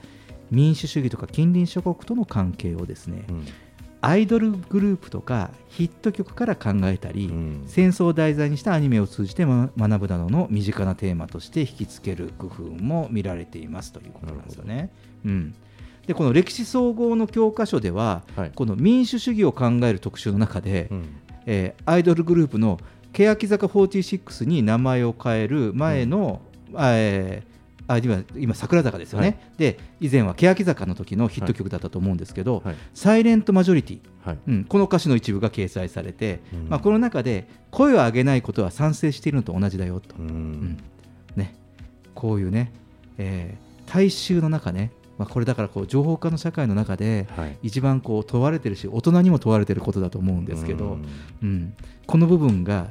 [0.52, 3.46] 民主主義とか近隣諸国との関係をですね、うん。
[4.02, 7.64] アイドルグループとかヒット曲から考えたり、うん。
[7.68, 14.90] 戦争を題材にしたアニメを通じてま学ぶなどの身近なテーマとして引きつける工夫も見られていますということなんですよね。
[15.26, 15.56] うん、
[16.08, 18.52] でこの歴史総合の教科書では、はい。
[18.56, 21.10] この民主主義を考える特集の中で、うん
[21.48, 22.80] えーアイドルグループの
[23.14, 26.42] 欅坂46に名前を変える前の、
[26.76, 27.58] あえー
[27.90, 29.38] あ今今桜坂ですよね、はい。
[29.58, 34.38] で以前は欅坂の時のヒット曲だったと思うんですけどはい「サイレントマジョリティ」はい。
[34.46, 36.70] うん、この歌詞の一部が掲載されて、うん。
[36.70, 40.78] まあ、この中で声を上げないことは賛成しているのと同じだよと、ううんん。
[41.38, 41.56] ね、
[42.14, 42.74] こういうね、
[43.18, 47.58] えー大衆の中ね、まあ、これだからこう情報化の社会の中ではい。
[47.64, 50.98] 一番こう問われてるし大人にも問われてることだと思うんですけど、
[51.42, 51.76] うん。
[52.06, 52.88] この部分が、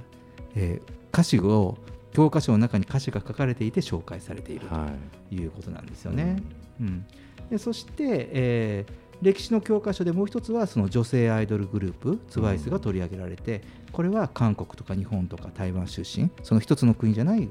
[0.54, 1.78] えー歌詞を
[2.12, 4.90] 教科書の中に歌詞が書かれていて紹介されているは
[5.30, 6.42] ということなんですよね。
[6.78, 7.06] うん。
[7.48, 13.62] でそして、えー歴史の教科書でもう一つはその女性アイドルグループ TWICE が取り上げられて、
[13.92, 17.48] これは韓国とか日本とか台湾出身その一つの国じゃない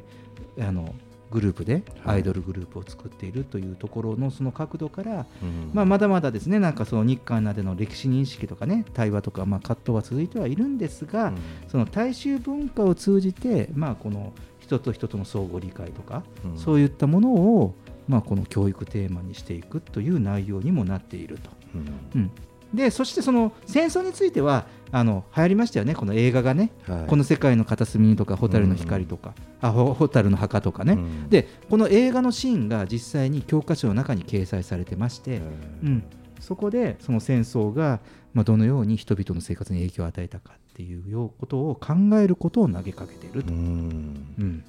[0.59, 0.93] あの
[1.31, 2.15] グループではい。
[2.15, 5.25] アイドルグループを作っているというところのその角度から、
[5.73, 11.37] まあ、まだまだですねなんかその日韓などの歴史認識とかね対話とかまあ葛藤は続いてはいるんですが、うん。
[11.67, 16.57] その大衆文化を通じて、まあ、この人と人との相互理解とか、うん。
[16.57, 17.75] そういったものを、
[18.07, 21.49] まあ、この教育テーマにしていくという内容にもなっていると。
[21.75, 22.21] うん。
[22.21, 22.31] うん
[22.75, 27.07] でそしてその戦争についてはあの流行りましたよね、この映画がね、はい。
[27.07, 31.29] この世界の片隅にとか、蛍の光とか、あほ蛍の墓とかね、うん。
[31.29, 35.41] でこの映画のシーンが実際に教科書の中に掲載されてまして、
[35.83, 36.03] うん、
[36.39, 37.99] そこでその戦争が、
[38.33, 44.35] まあ、どのように人々の生活に影響を与えたかっていうようことを考えることを投げかけていると、うん。
[44.39, 44.63] うん。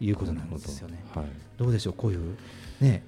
[0.00, 1.04] いうことなんですよね。
[1.14, 1.26] はい。
[1.56, 2.36] どうでしょう、こういう、
[2.80, 3.02] ね、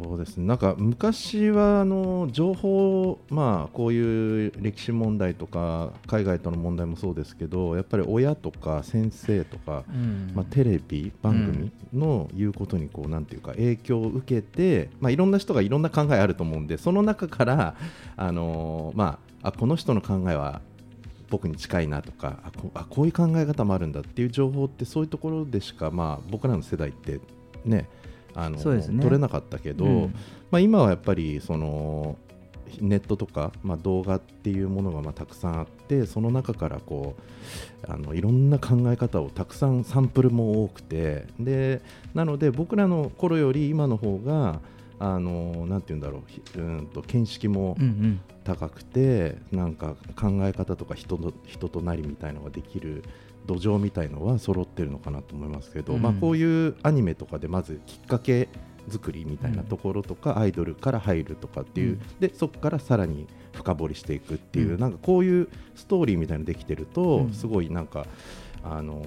[0.00, 0.46] そうですね。
[0.46, 9.82] なんか昔はあの情報、まあ、こういう歴史問題とか海外との問題もそうですけどやっぱり親とか先生とか、
[10.34, 17.74] まあ、テレビ番組の言うことにこうなんていうか影響を受けて、まあ、いろんな人がいろんな考えあると思うんでその中から
[18.16, 20.60] あのまああこの人の考えは
[21.28, 27.20] 僕に近いなとかあこあこういう考え方もあるんだっていう情報ってそういうところでしか、まあ、僕らの世代って
[27.64, 27.88] ね
[28.38, 29.02] あのそうですね。
[29.02, 30.14] 取れなかったけど、うん。
[30.50, 32.16] まあ、今はやっぱりその
[32.80, 37.16] ネットとか、まあ、動画っていうものがまあたくさんあってその中からこ
[37.88, 41.80] うあのいろんな考え方をたくさんサンプルも多くてで
[42.14, 44.60] なので僕らの頃より今の方が
[44.98, 48.20] あのなんて言うんだろうひうんと見識もうんうん。
[48.44, 53.04] 高くてなんか考え方とか人の人となりみたいのができる
[53.48, 56.02] 土壌みたいのは揃ってるのかなと思いますけど、うん。
[56.02, 58.50] まあ、こういうアニメとかでまずきっかけ
[58.90, 62.00] 作りみたいなところとか、アイドルから入るとかっていう、うん。
[62.20, 64.80] でそこからさらに深掘りしていくっていう、うん。
[64.80, 67.32] なんかこういうストーリーみたいなのできてると、うん。
[67.32, 68.06] すごいなんか、
[68.62, 69.06] あのー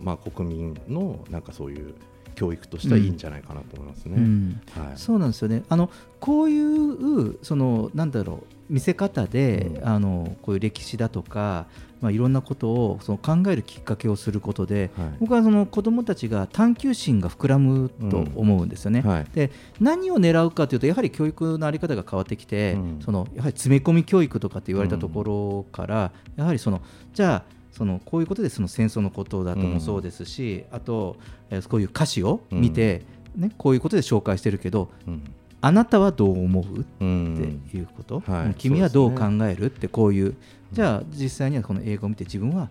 [0.00, 1.94] まあ、国民のなんかそういう
[2.34, 4.16] 教育としてはいいんじゃないかなと思いますね。
[4.16, 4.60] うん。
[4.76, 4.96] はい。
[4.96, 5.62] そうなんですよね。
[5.68, 9.88] あのこういうそのなんだろう見せ方で、うん。
[9.88, 11.66] あのこういう歴史だとか、
[12.00, 15.08] まあ、いろんなことをその考えるきっかけをすることで、はい。
[15.20, 19.02] 僕はその子どもたちが探求心が膨らむと思うんですよね。
[19.02, 19.26] はい。
[19.34, 22.98] で何を狙うかというとやはり教育の在り方が変わってきて、うん。
[23.04, 26.80] そのやはり詰め込み教育とかって言われたところから、やはりその
[27.12, 31.16] じゃあそのこういうことでその戦争のことだともそうですし、あと、
[31.50, 33.02] えーこういう歌詞を見て、
[33.36, 35.22] ね、こういうことで紹介してるけどうん。
[35.62, 36.64] あなたはどう思う？
[36.64, 37.62] うってん。
[37.74, 38.46] いうこと、はい。
[38.46, 39.66] うん君はどう考える？
[39.66, 40.34] ってこういう
[40.72, 42.68] じゃあ実際にはこの映画を見て自分は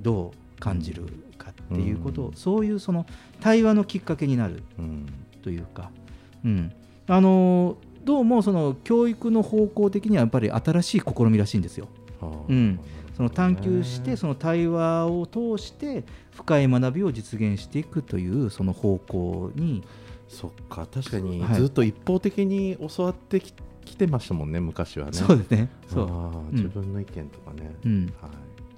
[0.00, 2.34] どう感じるかっていうことを、うん。
[2.34, 3.06] そういうその
[3.40, 5.06] 対話のきっかけになるうん。
[5.42, 5.90] というか、
[6.44, 6.72] うん、
[7.08, 11.88] あのどうもその教育の方向的にはやっぱり新しい試みらしいんですよ。
[12.20, 12.80] はあうん。
[13.16, 19.82] その探求してその対話を通して深い学びを実現していくというその方向に。
[20.28, 23.52] そっか確かにはいずっと一方的に教わってき
[23.84, 25.12] きてましたもんね昔はね。
[25.12, 25.68] そうですね。
[25.88, 26.02] そ
[26.50, 26.54] う。
[26.54, 28.12] 自分の意見とかね、うん。
[28.20, 28.28] は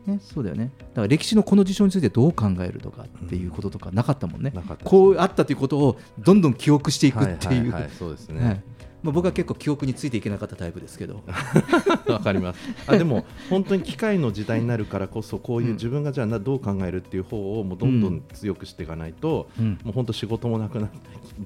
[0.07, 0.11] い。
[0.11, 0.71] ね、そうだよね。
[0.79, 4.91] だから歴史のこの事象についてどう考えるとかっていうこととかなかったもんね、なかったですね。
[4.91, 7.91] こうあったということをどんどん記憶していくっていう、はいはいはい。
[7.91, 8.63] そうですね、はい
[9.05, 11.23] まあ、僕は結構記憶についていけなかったタイプですけど、
[12.09, 12.61] わかります。
[12.87, 15.75] あでも本当に機械の時代になるからこそこういううん。
[15.75, 19.79] 自分がじゃあなどう考えるっていう方をもうどんどん強くしていかないと、うん。
[19.85, 20.97] もう本当仕事もなくなって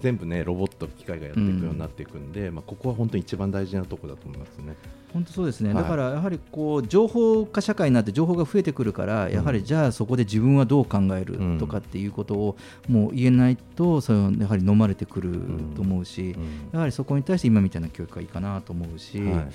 [0.01, 2.31] 全部ねロボット機械がやっていくようになっていくん。
[2.31, 4.77] で、まあ、ここは本当に一番大事なところだと思いますね。
[5.13, 5.83] 本当そうですね、はい。
[5.83, 12.57] だからやはりこう情報化社会になって情報が増えてくるから、やはりじゃあそこで自分はどう考えるとかっていうことを
[12.89, 15.41] もう言えないとそのやはり飲まれてくる
[15.75, 16.71] と思うし、うん。
[16.73, 19.49] やはりそこに対して今みたいな教育がいいかなと思うし、はい。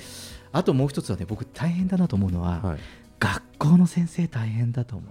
[0.51, 2.77] あともう一つはね僕大変だなと思うのは、はい。
[3.19, 5.05] 学校の先生大変だと思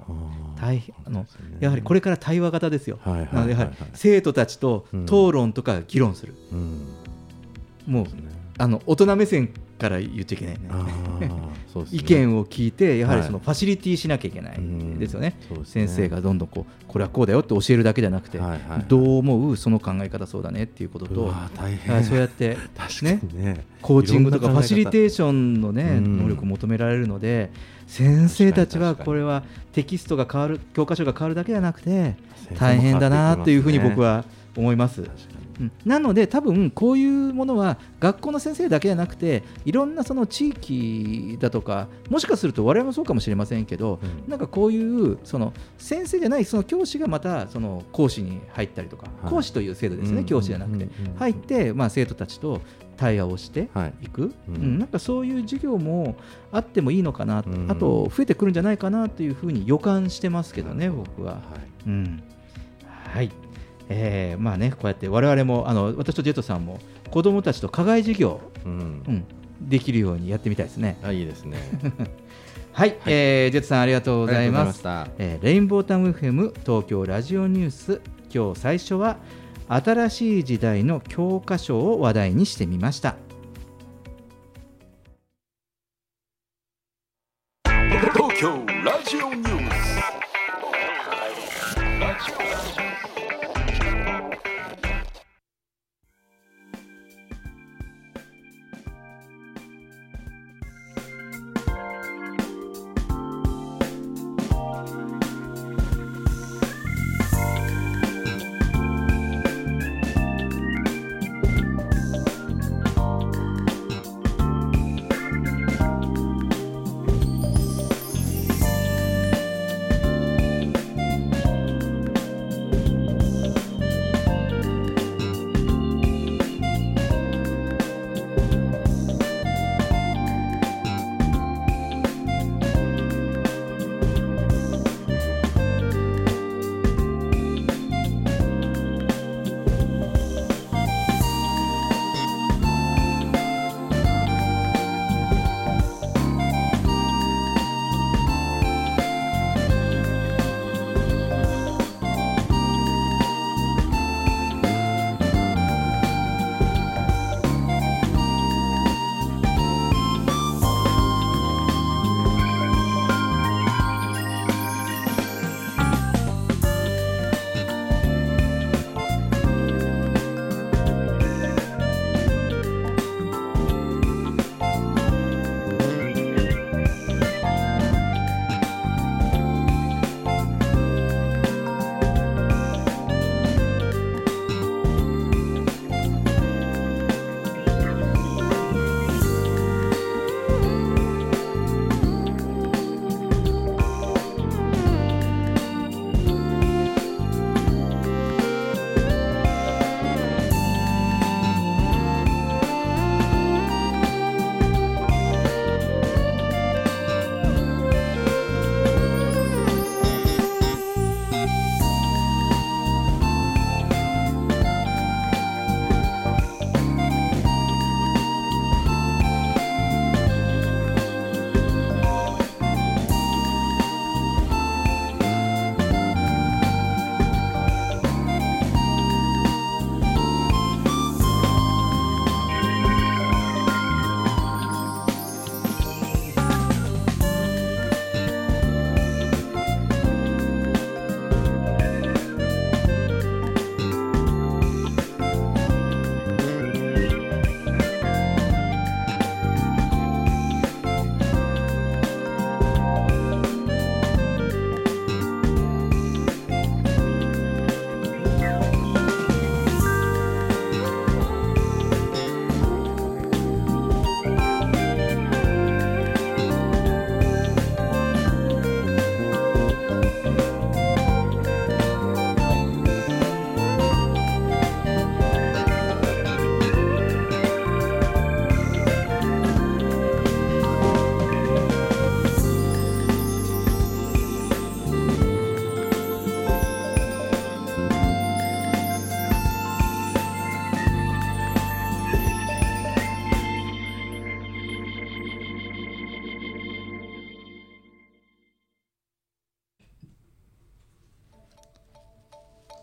[0.56, 0.60] う。
[0.60, 1.26] 大変あの
[1.60, 6.86] やはりこれから対話型ですよ、はいはいはいなのでやはり生徒たちと討論とか議論する、うん。
[7.86, 8.06] もう
[8.58, 9.52] あの大人目線
[9.82, 10.68] から言っちゃいけないね。
[11.20, 11.30] ね。
[11.90, 13.26] 意見を聞いてやはりはい。
[13.26, 14.58] そのファシリティしなきゃいけない。
[14.58, 14.98] ん。
[14.98, 15.86] ですよね,、そうですね。
[15.86, 18.60] 先生がどんどんこうこれはこうだよって教えるだけじゃなくて、はいはい。
[18.68, 21.32] はいどう思うその考え方そうだねっていうことと
[22.04, 23.64] そうやって 確かにね。
[23.80, 27.50] コーチングとかファシリテーシションの、ね、うん能力を求められるので
[27.86, 32.16] 先生たちはこれはテキストが変わる教科書が変わるだけじゃなくて
[32.58, 34.24] 大変だなというふうに僕は
[34.56, 35.02] 思います。
[35.62, 35.72] うん。
[35.84, 44.30] なので多分こういうものは学校の先生だけじゃなくていろんなその地域だとかもしかすると我々もそうかもしれませんけど、うん。
[44.30, 49.30] なんかこういうその先生じゃないその教師がまたその講師に入ったりとか、はい。
[49.30, 50.88] 講師という制度ですね、うん教師じゃなくて、
[51.18, 52.60] 入って、まあ、生徒たちと
[52.96, 53.94] 対話をしてはい。
[54.02, 54.78] いく、ううんん。
[54.78, 56.16] なんかそういう授業も
[56.52, 57.66] あってもいいのかな、うん。
[57.70, 61.32] あと増えてくるんじゃないかなというふうに予感してますけどね、僕は。
[61.32, 61.40] は
[61.86, 61.88] い。
[61.88, 62.22] うん。
[63.12, 63.30] はい
[63.88, 66.78] えーまあね、こうやって我々もあの私とジェットさんも
[67.10, 68.74] 子どもたちと課外授業、うんう
[69.10, 69.24] ん、
[69.60, 70.98] できるようにやってみたいですね。
[71.02, 71.58] あいいですね
[72.72, 74.66] はい、えージェットさんありがとうございます。
[74.68, 78.00] ましたえーレインボータウン FM 東京ラジオニュース
[78.34, 79.18] 今日最初は
[79.68, 83.16] 新しい時代の教科書を話題にしてみました。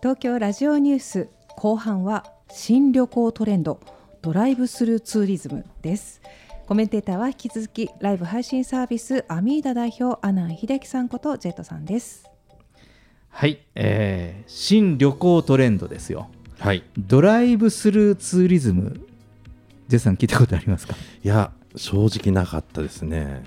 [0.09, 3.79] 東京ラジオニュース後半は新旅行トレンド
[4.23, 6.19] ドライブスルーツーリズムです。
[6.65, 12.27] コメンテーターは引き続きライブ配信サービスアミーダ代表阿南秀樹さんことジェットさんです。
[13.29, 16.31] はい、えー新旅行トレンドですよ。
[16.57, 16.83] はい。
[16.97, 19.01] ドライブスルーツーリズム。
[19.89, 20.95] ジェイさん聞いたことありますか？
[21.23, 23.43] いや正直なかったですね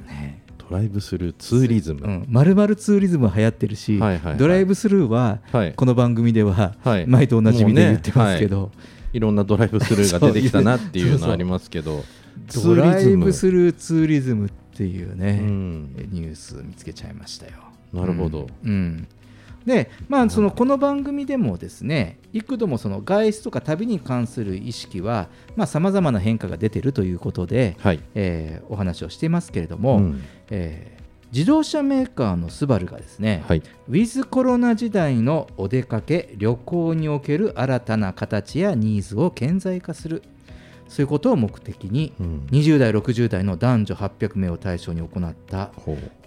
[0.68, 4.36] ドライブスルーツーリズム、うん、まるまるツーリズムは流行ってるし、はいはいはい。
[4.36, 5.74] ドライブスルーは、はい。
[5.74, 7.06] この番組では、はい。
[7.06, 8.68] 毎度おなじみで言ってますけど、ねは
[9.12, 9.16] い。
[9.16, 12.04] いろんなドライブスルーが出てきたなっていうのはありますけど。
[12.54, 13.32] ドライブ。
[13.32, 15.94] スルルーツーリズムっていうね、うん。
[16.10, 17.52] ニュース見つけちゃいましたよ。
[17.92, 18.48] なるほど。
[18.64, 18.70] うん。
[18.70, 19.08] うん
[19.66, 25.28] でまあ、そのこの番組でもですね幾度もその外出とか旅に関する意識は
[25.66, 28.00] さまざ、まな変化が出ているということで、はい。
[28.14, 30.22] えーお話をしていますけれども、うん。
[30.50, 31.02] えー
[31.32, 33.62] 自動車メーカーのスバルがですね、はい。
[33.88, 40.22] ウィズコロナ時代のお出かけ旅行における新たな形やニーズを顕在化する
[40.88, 42.46] そういうことを目的に、うん。
[42.50, 45.70] 20代60代の男女800名を対象に行った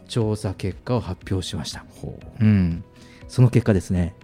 [0.07, 2.83] 調査結果を発表しました、ほうん、
[3.27, 4.15] その結果ですね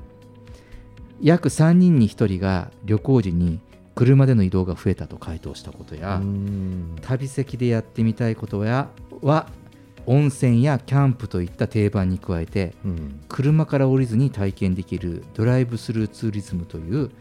[1.21, 3.59] 約3人に1人が旅行時に
[3.93, 6.95] 車での移動が増えたと回答したことうや、うん。
[7.01, 8.89] 旅先でやってみたいことや
[9.21, 9.47] は
[10.07, 13.19] 温泉やキャンプといった定番に加えてうん。
[13.27, 17.11] 車から降りずに体験できるドライブスルーツーリズムという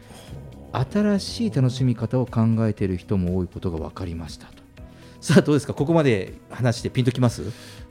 [0.73, 4.53] 新しい楽しみ方を考えている人も多いことが分かりましたと。
[5.19, 5.73] さあどうですか？
[5.75, 7.43] ここまで話してピンときます？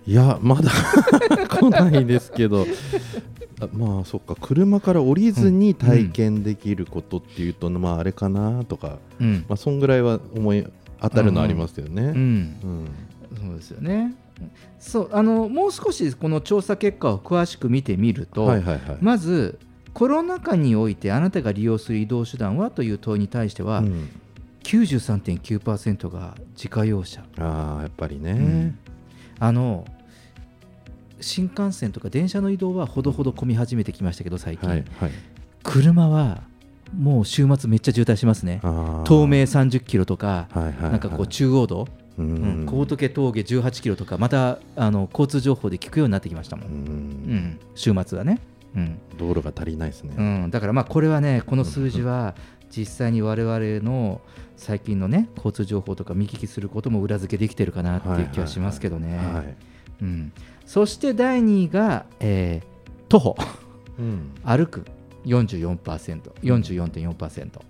[0.06, 0.70] いやまだ
[1.48, 2.62] 来ないですけど。
[2.62, 2.64] あ
[3.72, 4.36] まあそっか。
[4.40, 9.44] 車から降りずに体験できることっていうと、まああれかなとか、うん。
[9.48, 10.66] まあそんぐらいは思い
[11.00, 12.02] 当たるのありますよね。
[12.02, 12.10] うん。
[12.12, 12.88] うん。
[13.36, 14.14] そうですよね。
[14.78, 18.98] そうあのもう少しこの調査結果を詳しく見てみると、はいはいはい。
[19.00, 19.58] まず
[19.92, 24.08] コロナ禍においてあなたが利用する移動手段はという問いに対しては、うん。
[24.62, 28.32] 93.9%が自家用車、ああやっぱりね。
[28.32, 28.78] うん。
[29.38, 29.84] あの
[31.20, 35.10] 新幹線とか電車の移動はほどほど混み始めてきましたけど最近、はいはい。
[35.62, 36.42] 車は
[36.96, 38.60] もう週末めっちゃ渋滞しますね。
[38.62, 40.90] 東名30キロとか、はいはいはい。
[40.92, 42.64] なんかこう中央道、ううん。
[42.64, 46.78] ん高時峠18キロとかまたあの交通情報で聞くようになってきましたもん、ううん。
[46.78, 48.40] ん、週末はね、
[48.74, 48.98] うん。
[49.18, 50.14] 道路が足りないですね。
[50.16, 52.34] うん、だからまあこれはねこの数字は
[52.74, 54.20] 実際に我々の
[54.56, 59.54] 最近のね交通情報とか見聞きすることも裏付けできてるかなっていう気はしますけどね、はい。
[60.02, 60.32] うん、
[60.70, 62.66] そして第2位が、えー
[63.08, 63.36] 徒歩。
[63.98, 64.30] うん。
[64.44, 64.84] 歩く。
[65.26, 67.60] 44%44.4%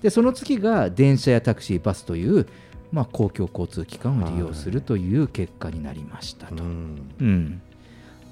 [0.00, 2.46] でその次が電車やタクシーバスという、
[2.90, 7.10] まあ、公共交通機関を利用するという結果になりましたと、うん。
[7.20, 7.60] うん、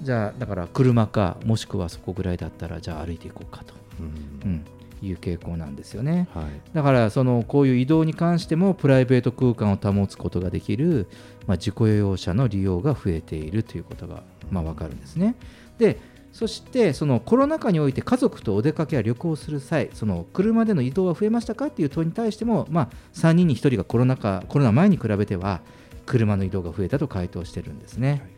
[0.01, 4.07] じゃあだから車かもしくはそこぐらいだったらじゃあ歩いていこうかと、うん。
[4.43, 4.65] うん、
[5.01, 6.27] いう傾向なんですよね。
[6.33, 6.45] はい。
[6.73, 11.07] だからそのこういう移動に関してもプライベート空間を保つことができる、
[11.47, 15.35] まあ、自己用用車の利用が増えているということが、まあ、分かるんですね。
[15.77, 15.99] で
[16.31, 25.61] そしてそのコロナ禍において家族とお出かけや旅行する際その車での移動は増えましたかっていう問いに対しても、まあ、3人に1人がコロナ禍コロナ前に比べては
[26.05, 28.29] 車の移動が増えたと回答してるんですね。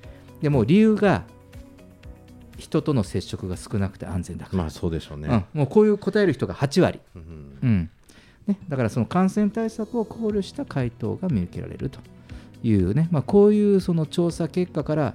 [0.41, 1.23] でもう理由が
[2.59, 5.27] 人との接触が少なくて安全だから、まあそうでしょうね。
[5.53, 6.99] うん、もうこういう答える人が8割。
[7.15, 7.89] うんうん
[8.47, 11.99] ね、だからその感染対策を考慮した回答が見受けられると
[12.63, 15.13] いうね、まあ、こういうその調査結果から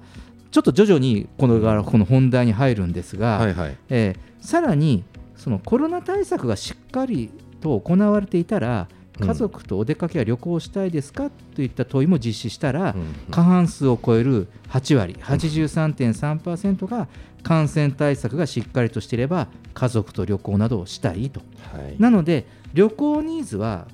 [0.50, 3.76] ちょっと徐々にこのがこの本題に入るんですが、はいはい。
[3.88, 5.04] えーさらに
[5.36, 7.30] そのコロナ対策がしっかり
[7.60, 8.88] と行われていたら
[9.20, 9.28] うん。
[9.28, 17.08] 家族とお出かけや旅行したいですかといった問いも実施したら、うん過半数を超える8割83.3%が
[17.42, 21.40] 感染対策がしっかりとしていれば家族と旅行などをしたいと。
[21.72, 21.96] はい。
[21.98, 23.86] なので旅行ニーズは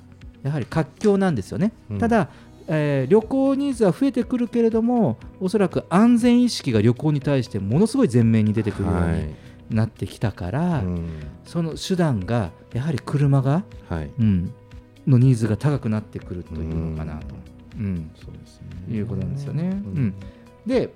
[0.43, 1.99] やはり活況なんですよね、うん。
[1.99, 2.29] ただ、
[2.69, 9.21] えー旅行ニーズは増えてくるけれどもおそらく安全意識が旅行に対してものすごい前面に出てくるようはい。
[9.69, 11.07] になってきたから、うん。
[11.45, 14.11] その手段がやはり車が、はい。
[14.19, 14.51] うん、
[15.07, 17.35] のニーズが高くなってくるというのかなと、
[17.77, 18.11] うん。
[18.15, 18.95] そうですね。
[18.95, 19.63] いうことなんですよね。
[19.63, 20.13] ううんん。
[20.65, 20.91] で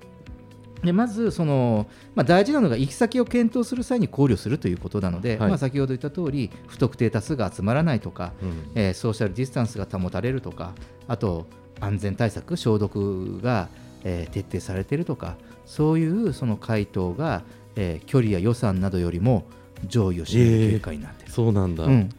[0.82, 5.48] でまずその、まあ、大事なのが行き先を検討する際に考慮するということなので、はい。
[5.48, 8.70] まあ、先ほど言った通り不特定多数が集まらないとか、うん。
[8.74, 10.74] えーソーシャルディスタンスが保たれるとか
[11.06, 11.46] あと
[11.80, 13.68] 安全対策消毒が、
[14.04, 17.42] えー徹底されているとかそういうその回答が、
[17.76, 19.44] えー距離や予算などよりも
[19.86, 21.32] 上位を占める結果になっている。
[21.32, 21.84] そうなんだ。
[21.84, 22.10] うん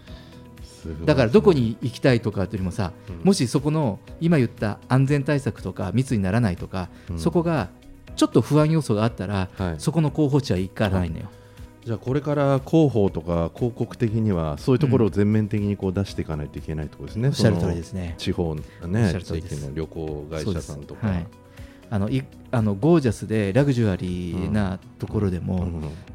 [1.03, 7.70] だからどこに行きたいとかというよりもさ、うんもしそこの今言った安全対策とか密にならないとか、うんそこが
[8.16, 11.26] ちょっと不安要素があったら、はいそこの候補地は行かないのよ。
[11.86, 18.15] じゃあこれから広報とか広告的にはそういうところを全面的にこう出していかないといけないところですね、おっしゃる通りですね。
[18.17, 21.27] 地方のね地域の旅行会社さんとか、はい、
[21.91, 25.67] あのいあのゴージャスでラグジュアリーなところでも、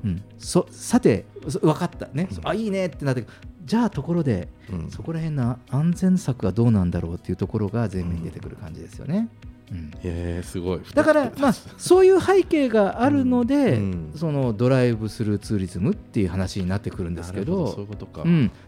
[0.05, 0.25] うん。
[0.39, 2.09] そさてそ分かった。
[2.13, 3.25] ね、そあいいねってなって
[3.65, 4.49] じゃあところで、
[4.89, 9.29] そこら辺の安全策はどうなんだろうっていうところが前面に出てくる感じですよね。
[9.45, 9.50] うん
[10.03, 10.81] えー、すごい。
[10.95, 13.81] だから、まあ、そういう背景があるので、
[14.17, 17.87] そのドライブスルーツーリズムっていう話になってくるんですけど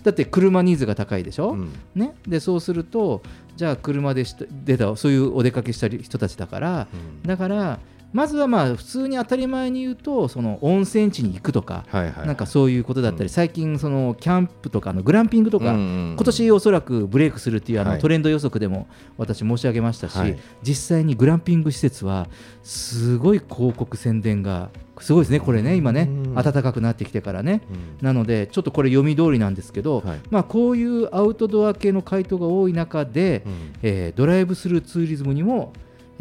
[0.03, 1.57] だって車ニーズが高いでしょ、
[1.95, 3.23] ね、でそうすると
[3.57, 6.87] じゃあ車でした出たそういうお出かけした人たちだから、
[7.25, 7.79] だから
[8.13, 18.01] まずはまあ普通に当たり前に言うとその温泉地に行くとか、なんかそういうことだったり、最近そのキャンプとかのグランピングとか、今年おそらくブレイクするっていうあのはい。
[18.01, 18.87] トレンド予測でも
[19.17, 20.39] 私申し上げましたし、はい。
[20.63, 22.29] 実際にグランピング施設は
[22.63, 26.09] すごい広告宣伝がすごいですねこれね今ね。
[26.35, 27.63] 暖かくなってきてからね、
[28.01, 33.45] なのでちょっとこれ読み通りなんですけど、まあこういうアウトドア系の回答が多い中で、
[33.83, 35.73] えードライブスルーツーリズムにも、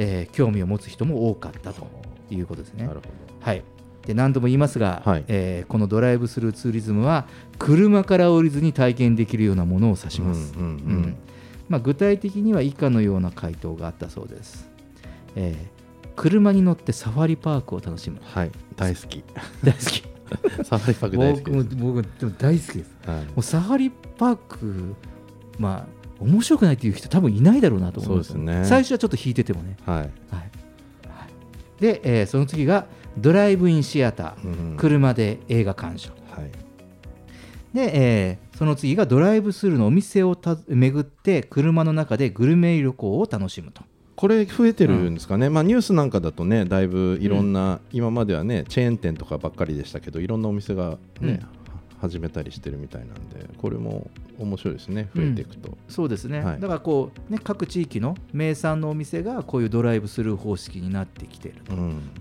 [0.04, 1.88] えー興味を持つ人も多かったと
[2.30, 2.90] いうことですね。
[3.40, 3.64] はい
[4.06, 7.28] で何度も言いますが、えーこのドライブスルーツーリズムは
[7.60, 10.54] 車から降りずに体験できるようなものを指します。
[10.58, 10.76] うんうんうんう
[11.08, 11.16] ん
[11.70, 14.70] まあ、具体的には以下のような回答があったそうです。
[15.36, 15.82] えー
[16.14, 18.20] 車に乗ってサファリパークを楽しむ。
[18.22, 19.24] はい、大好き。
[19.64, 20.04] 大好き。
[20.64, 22.92] サファリパーク大好きです僕も僕でも大好きです。
[23.06, 24.96] はいもうサファリパーク、
[25.58, 29.78] まあ、面白くないっていう人多分いないだろうなと思うんですよそうですね最初はちょっと引いててもね。
[29.86, 30.10] はい。
[31.80, 32.86] で、えーその次が
[33.18, 36.12] ドライブインシアター、うん車で映画鑑賞。
[36.12, 36.52] はい。
[37.74, 43.82] で、えーその次がドライブスルーのお店をた巡って車の中でグルメ旅行を楽しむと。
[44.16, 51.40] これ増えてるんですかね、まあ、ニュースなんかだとねだいぶいろんな、今まではねチェーン店とかばっかりでしたけどいろんなお店がね、
[52.02, 55.08] 始めたりしてるみたいなんでこれも面白いですね。
[55.16, 56.60] 増えていくと、そうですね、はい。
[56.60, 61.74] だからこう、ね、各地域の名産のお店がこういうドライブスルー方式になってきていると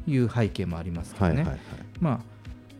[0.07, 1.59] いう背景もありますけどね、はいはいはい。
[1.99, 2.23] ま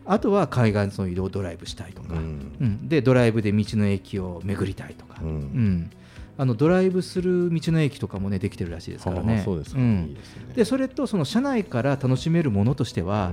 [0.05, 2.87] あ、あとは海岸沿いをドライブしたいとか、うん。
[2.87, 5.89] でドライブで道の駅を巡りたいとか、うん。
[6.37, 9.39] あのドライブする道の駅とかもねできてるらしいですからはね。
[9.39, 9.81] あそうですか。
[9.81, 10.07] ん。
[10.07, 10.53] いいですね。
[10.55, 13.31] でそれとその車内から楽しめるものとしては、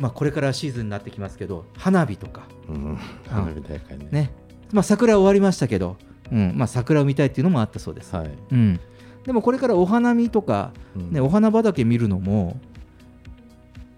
[0.00, 2.98] まあ、これからシーズンになってきますけど花火とか、うん。
[3.28, 4.08] 花火大会ね。
[4.10, 4.32] ね。
[4.72, 5.96] まあ、桜終わりましたけど、
[6.32, 6.54] うん。
[6.56, 8.80] まあ、桜を見たいっていうのもあったそうです、うん、
[9.24, 12.58] でもこれからお花見とか、ねお花畑見るのも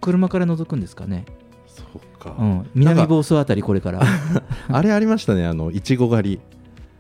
[0.00, 1.24] 車から覗くんですかね。
[1.68, 2.34] そうか。
[2.36, 4.02] うん、南房総あたりこれから。
[4.68, 6.40] あれありましたねあのいちご狩り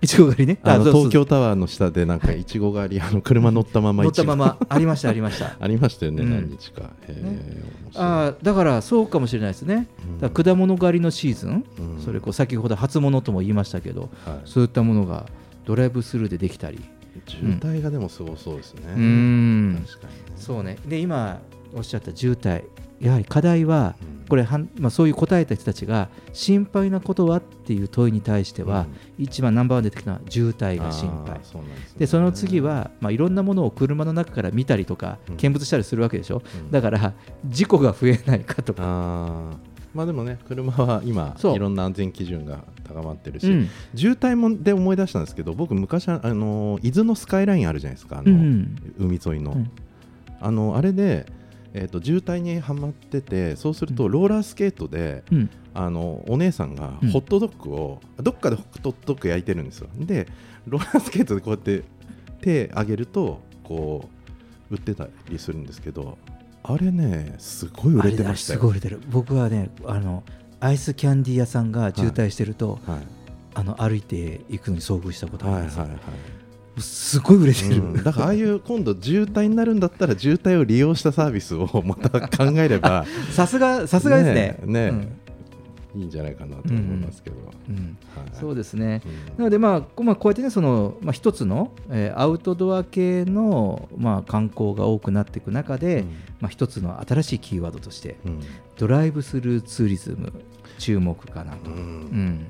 [0.02, 0.58] いちご狩りね。
[0.64, 2.44] あの東京タワーの下でなんかい。
[2.44, 5.56] ちご狩り、あの車乗ったまま乗ったままありましたありました。
[5.60, 6.30] ありましたよね、うん。
[6.30, 8.04] 何日か、へー面白い。
[8.04, 9.86] あーだからそうかもしれないですね、
[10.34, 11.64] 果物狩りのシーズン、
[12.04, 14.10] それこう先ほど初物とも言いましたけど、
[14.44, 15.26] そういったものが
[15.64, 16.80] ドライブスルーでできたり。
[17.26, 19.84] 渋滞がでもすごそうですね、うーん。
[19.86, 20.78] 確かにそうね。
[20.88, 21.40] で今
[21.74, 22.64] おっしゃった渋滞
[23.02, 23.96] やはり課題は、
[24.28, 28.86] これはん、まあ、そういう答えた人たちが心配なことはっていう問いに対しては、
[29.18, 31.40] 一番ナンバーワンで出てきたのは渋滞が心配。
[31.42, 31.60] そ
[31.98, 37.12] でその次は、まあ、いろんなものを車の中から見たりとか見物したりするわけでしょ、だから
[37.44, 39.58] 事故が増えないかとか。
[39.92, 43.68] まあでもね車は今いろんな安全基準が高まってるし、うん。
[43.94, 48.76] 渋滞もで思い出したんですけど僕昔あの伊豆のスカイラインあるじゃないですかあの、うん。
[48.98, 49.70] 海沿いの、うん。
[50.40, 51.26] あのあれで、
[51.74, 55.50] えー、と渋滞にはまっててそうするとローラースケートで、うん。
[55.74, 57.10] あのお姉さんがうん。
[57.10, 59.88] ホットドッグを、どっかでホットドッグ焼いてるんですよ。
[59.96, 60.26] で
[60.66, 61.82] ローラースケートでこうやって
[62.40, 64.08] 手上げるとこ
[64.70, 66.18] う売ってたりするんですけど
[66.62, 68.60] あれねすごい売れてましたよ。
[68.60, 69.00] すごい売れてる。
[69.10, 70.24] 僕はねあの
[70.60, 72.78] アイスキャンディー屋さんが渋滞してると、
[73.54, 76.41] あの歩いていくのに遭遇したことがあります、はいはいはい
[76.78, 78.02] すごい売れてる、うん。
[78.02, 84.58] だからああいう今度渋滞になるんだったら渋滞を利用したサービスを また考えれば さすがさすがですね。
[84.64, 85.18] ねうん。
[86.00, 87.36] いいんじゃないかなと思いますけど、
[87.68, 87.98] うん。
[88.16, 88.28] はい。
[88.32, 89.02] そうですね、
[89.36, 96.04] なので、まあこまあ、こうやってねその、まあ、一つの、えーアウトドア系の、まあ、観光が多くなっていく中で、
[96.40, 98.16] まあ、一つの新しいキーワードとして、
[98.78, 100.32] ドライブスルーツーリズム
[100.78, 101.70] 注目かなと。
[101.70, 102.46] うん。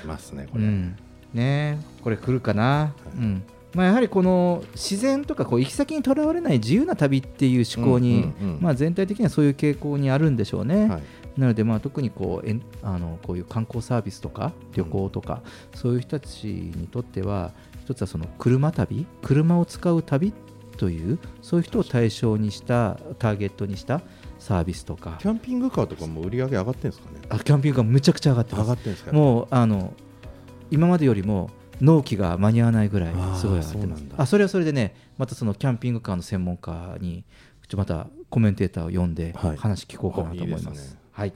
[0.00, 0.96] きますねこれ、うん。
[1.34, 3.42] ねこれ来るかな、うん
[3.74, 11.02] まあ、やはりこの自然とかこう行き先にとらわれない自由な旅っていう思考に、まあ、全体的にはそういう傾向にあるんでしょうね。
[11.36, 15.42] なのでまあ特にこうえんあのこういう観光サービスとか旅行とか、
[15.74, 17.52] そういう人たちにとっては
[17.84, 20.32] 一つはその車旅車を使う旅っ
[20.78, 24.00] というそういう人を対象にしたターゲットにした
[24.38, 25.18] サービスとか。
[25.20, 27.20] キャンピングカーとかも売り上げ上がってるんですかね。
[27.28, 28.62] あキャンピングカーむちゃくちゃ上がってます。
[28.62, 29.92] 上がってるんですかもうあの
[30.70, 31.50] 今までよりも
[31.80, 34.04] 納期が間に合わないぐらいすごい上がってます。
[34.16, 37.24] あーそれはそれでねまたそのキャンピングカーの専門家に
[37.68, 39.56] ちょまたコメンテーターを呼んではい。
[39.56, 40.96] 話聞こうかなと思います。
[41.14, 41.32] あい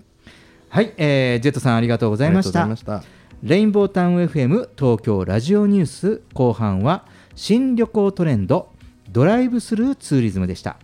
[0.69, 2.63] はい、はいえージェットさんありがとうございました。
[2.63, 3.23] ありがとうございました。
[3.43, 8.71] レインボータウン FM 東京ラジオニュース後半は新旅行トレンド
[9.11, 10.77] ドライブスルーツーリズムでした。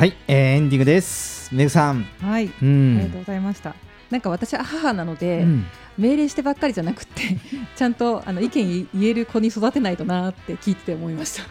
[0.00, 1.54] はい、えーエンディングです。
[1.54, 2.04] めぐさん。
[2.22, 3.74] はい、うんありがとうございました。
[4.08, 5.66] なんか私は母なので、うん
[5.98, 7.36] 命令してばっかりじゃなくて
[7.76, 11.42] ちゃんとあの意見言える子に育てないとなって聞いてて思いました。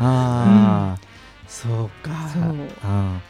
[0.00, 0.98] ああ、
[1.46, 2.28] そうか。
[2.32, 2.42] そう
[2.82, 3.20] あ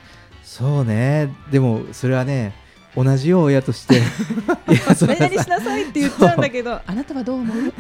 [0.43, 1.29] ーそうね。
[1.51, 2.55] でもそれはね、
[2.97, 4.01] 同じよう親として い
[4.89, 7.75] やそれは何々しなさいって言っちゃうんだけど、あなたはどう思う？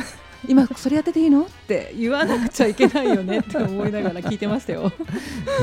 [0.47, 1.45] 今それやってていいの？
[1.45, 4.93] って言わなくちゃいけないよねって思いながら聞いてましたよ。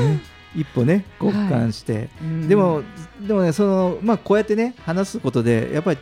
[0.00, 2.48] ね一歩ね交換して、うん。
[2.48, 2.82] でも
[3.20, 5.98] でもねそのまあこうやってね話すことでやっぱり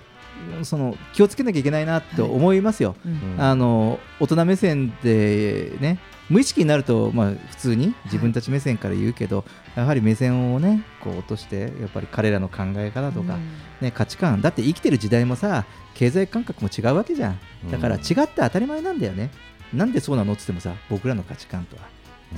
[0.62, 2.96] その気をつけなきゃいけないなって思いますよ。
[3.05, 3.36] うん。
[3.38, 5.98] あの大人目線でね
[6.30, 9.44] 無意識になるとまあ普通に自分たち目線から言うけど、
[9.76, 13.36] やはり目線をねこう落としてやっぱり彼らの考え方とか、
[13.80, 17.38] ね、価値観だって生きてる時代もさ経済感覚も違うわけじゃん。
[17.70, 19.30] だから違って当たり前なんだよね、
[19.72, 21.82] なんでそうなのって言ってもさ僕らの価値観とは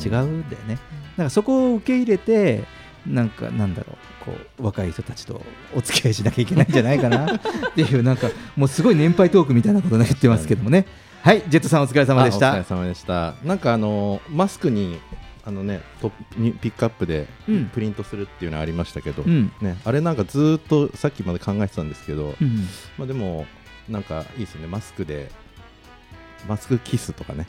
[0.03, 0.79] 違うんだよね、だ
[1.17, 2.65] からそこを受け入れて
[3.07, 5.41] なんかなんだろうこう若い人たちと
[5.75, 7.27] お付き合いしなきゃいけないんじゃないかな。
[7.37, 7.39] っ
[7.75, 10.87] ていうなんかもうすごい年配トークみたいなことね言ってますけどもね。
[11.23, 11.43] はい。
[11.49, 12.49] ジェットさんお疲れ様でした。
[12.49, 13.35] あお疲れ様でした。
[13.45, 14.99] なんかあのマスクに
[15.45, 17.65] あのねトにピックアップでうん。
[17.67, 19.53] プリントするっていうのありましたけど、うん。
[19.61, 22.67] ね、あれなんかずーっとさっきまで考えてたんですけど、うん。
[22.99, 23.47] まあ、でも
[23.89, 24.67] なんかいいですね。
[24.67, 25.31] マスクで
[26.49, 27.47] マスクキスとかね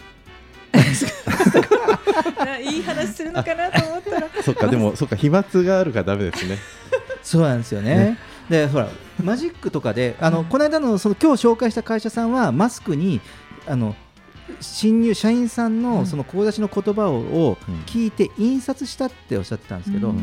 [2.62, 4.28] いい話するのかなと思ったら。
[4.44, 6.58] そっかでもそっか飛沫があるからダメですね。
[7.22, 8.18] そうなんですよね。
[8.50, 8.88] でほら
[9.22, 13.20] マジックとかであの、この間のその今日紹介した会社さんはマスクに
[13.68, 13.96] あの
[14.62, 20.14] 新入社員さんのその声出しの言葉をを聞いて印刷したっておっしゃってたんですけど、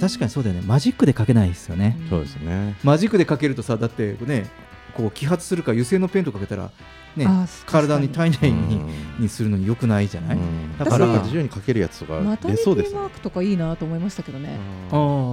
[0.00, 0.62] 確かにそうだよね。
[0.64, 1.98] マジックで書けないですよね。
[2.08, 2.76] そうですね。
[2.84, 4.48] マジックで書けるとさだってね
[4.94, 6.70] こう揮発するか油性のペンとかけたら
[7.16, 8.80] ねあ体に体内に
[9.18, 10.38] にするのに良くないじゃない？
[10.78, 12.98] だから自由に書けるやつとか出そうですね。
[12.98, 14.58] ィマークとかいいなと思いましたけどね。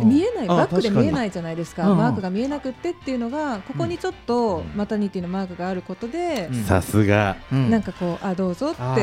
[0.06, 1.84] 見えないあバックで見えないじゃないですか。
[1.96, 6.64] マークが見えなくってっていうのがここにちょっとマタニティのマークがあることで、うん。
[6.64, 7.38] さすが。
[7.52, 7.70] うん。
[7.70, 8.96] なんかこうあどうぞあっ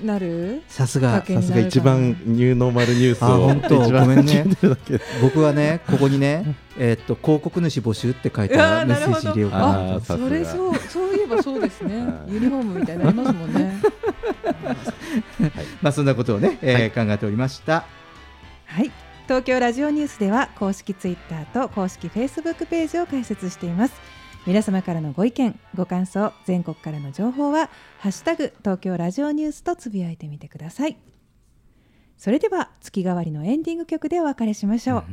[0.00, 1.24] てなるさすが。
[1.24, 4.44] さすが一番ニューノーマルニュースあをごめんね。
[4.44, 5.04] 聞いてるだけで。
[5.22, 11.96] 僕はねここにねえーっと広告主募集って書いたメッセージ入れようかなそれそうそういえばそうですね。
[11.96, 13.80] はいユニフォームみたいになりますもんね。
[15.80, 17.84] まあそんなことをね、えー考えておりました。
[18.66, 18.90] はい。
[19.24, 23.94] 東京ラジオニュースでは公式ツイッターと公式フェイスブックページを開設しています。
[24.46, 30.96] 皆様からのご意見ご感想全国からの情報はハッシュタグ東京ラジオニュースとつぶやいてみてください。
[32.18, 35.04] それでは月替わりのエンディング曲でお別れしましょう、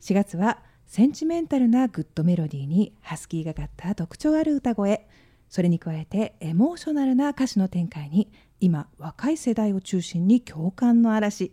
[0.00, 5.06] 4月はセンチメンタルなグッドメロディーにハスキーがかった特徴ある歌声
[5.48, 8.30] それに加えてエモーショナルな歌詞の展開に
[8.60, 11.52] 今若い世代を中心に共感の嵐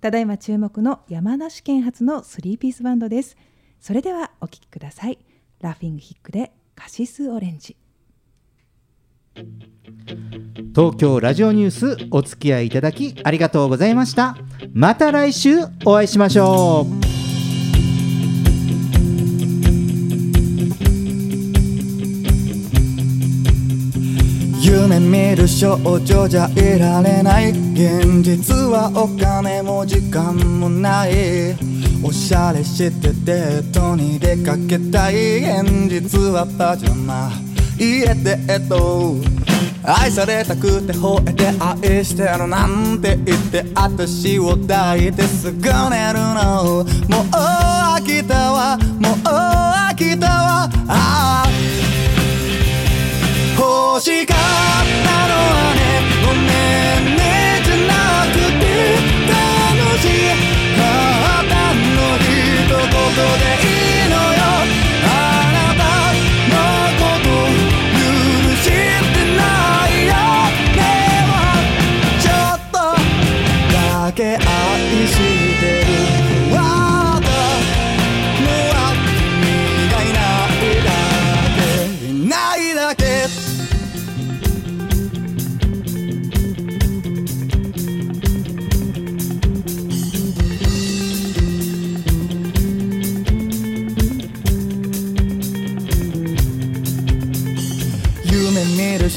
[0.00, 3.36] ただいま注目の山梨県発のスリーピースバンドです
[3.80, 5.18] それではお聴きください
[5.60, 7.76] ラフィングヒックでカシスオレンジ
[10.74, 14.36] 東京ラジオニュースお付き合いいただきありがとうございました。
[14.72, 17.01] また来週お会いしましょう。
[24.64, 31.56] 夢見る少女じゃいられない現実はお金も時間もない
[32.04, 37.30] おしゃれしてデートに出かけたい現実はパジャマ。
[37.76, 39.16] 家でえっと
[39.82, 46.62] 愛されたくて吠えて愛してるなんて言って私を抱いてすぐ寝るの。
[46.64, 46.84] もう
[47.32, 48.78] 飽きたわ。
[49.00, 50.70] もう飽きたわ。
[50.86, 51.51] ああ
[54.02, 56.81] しかったのはねごめん。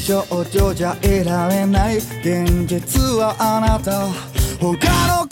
[0.06, 4.06] 少女じゃいられない現実はあなた。
[4.60, 5.26] 他の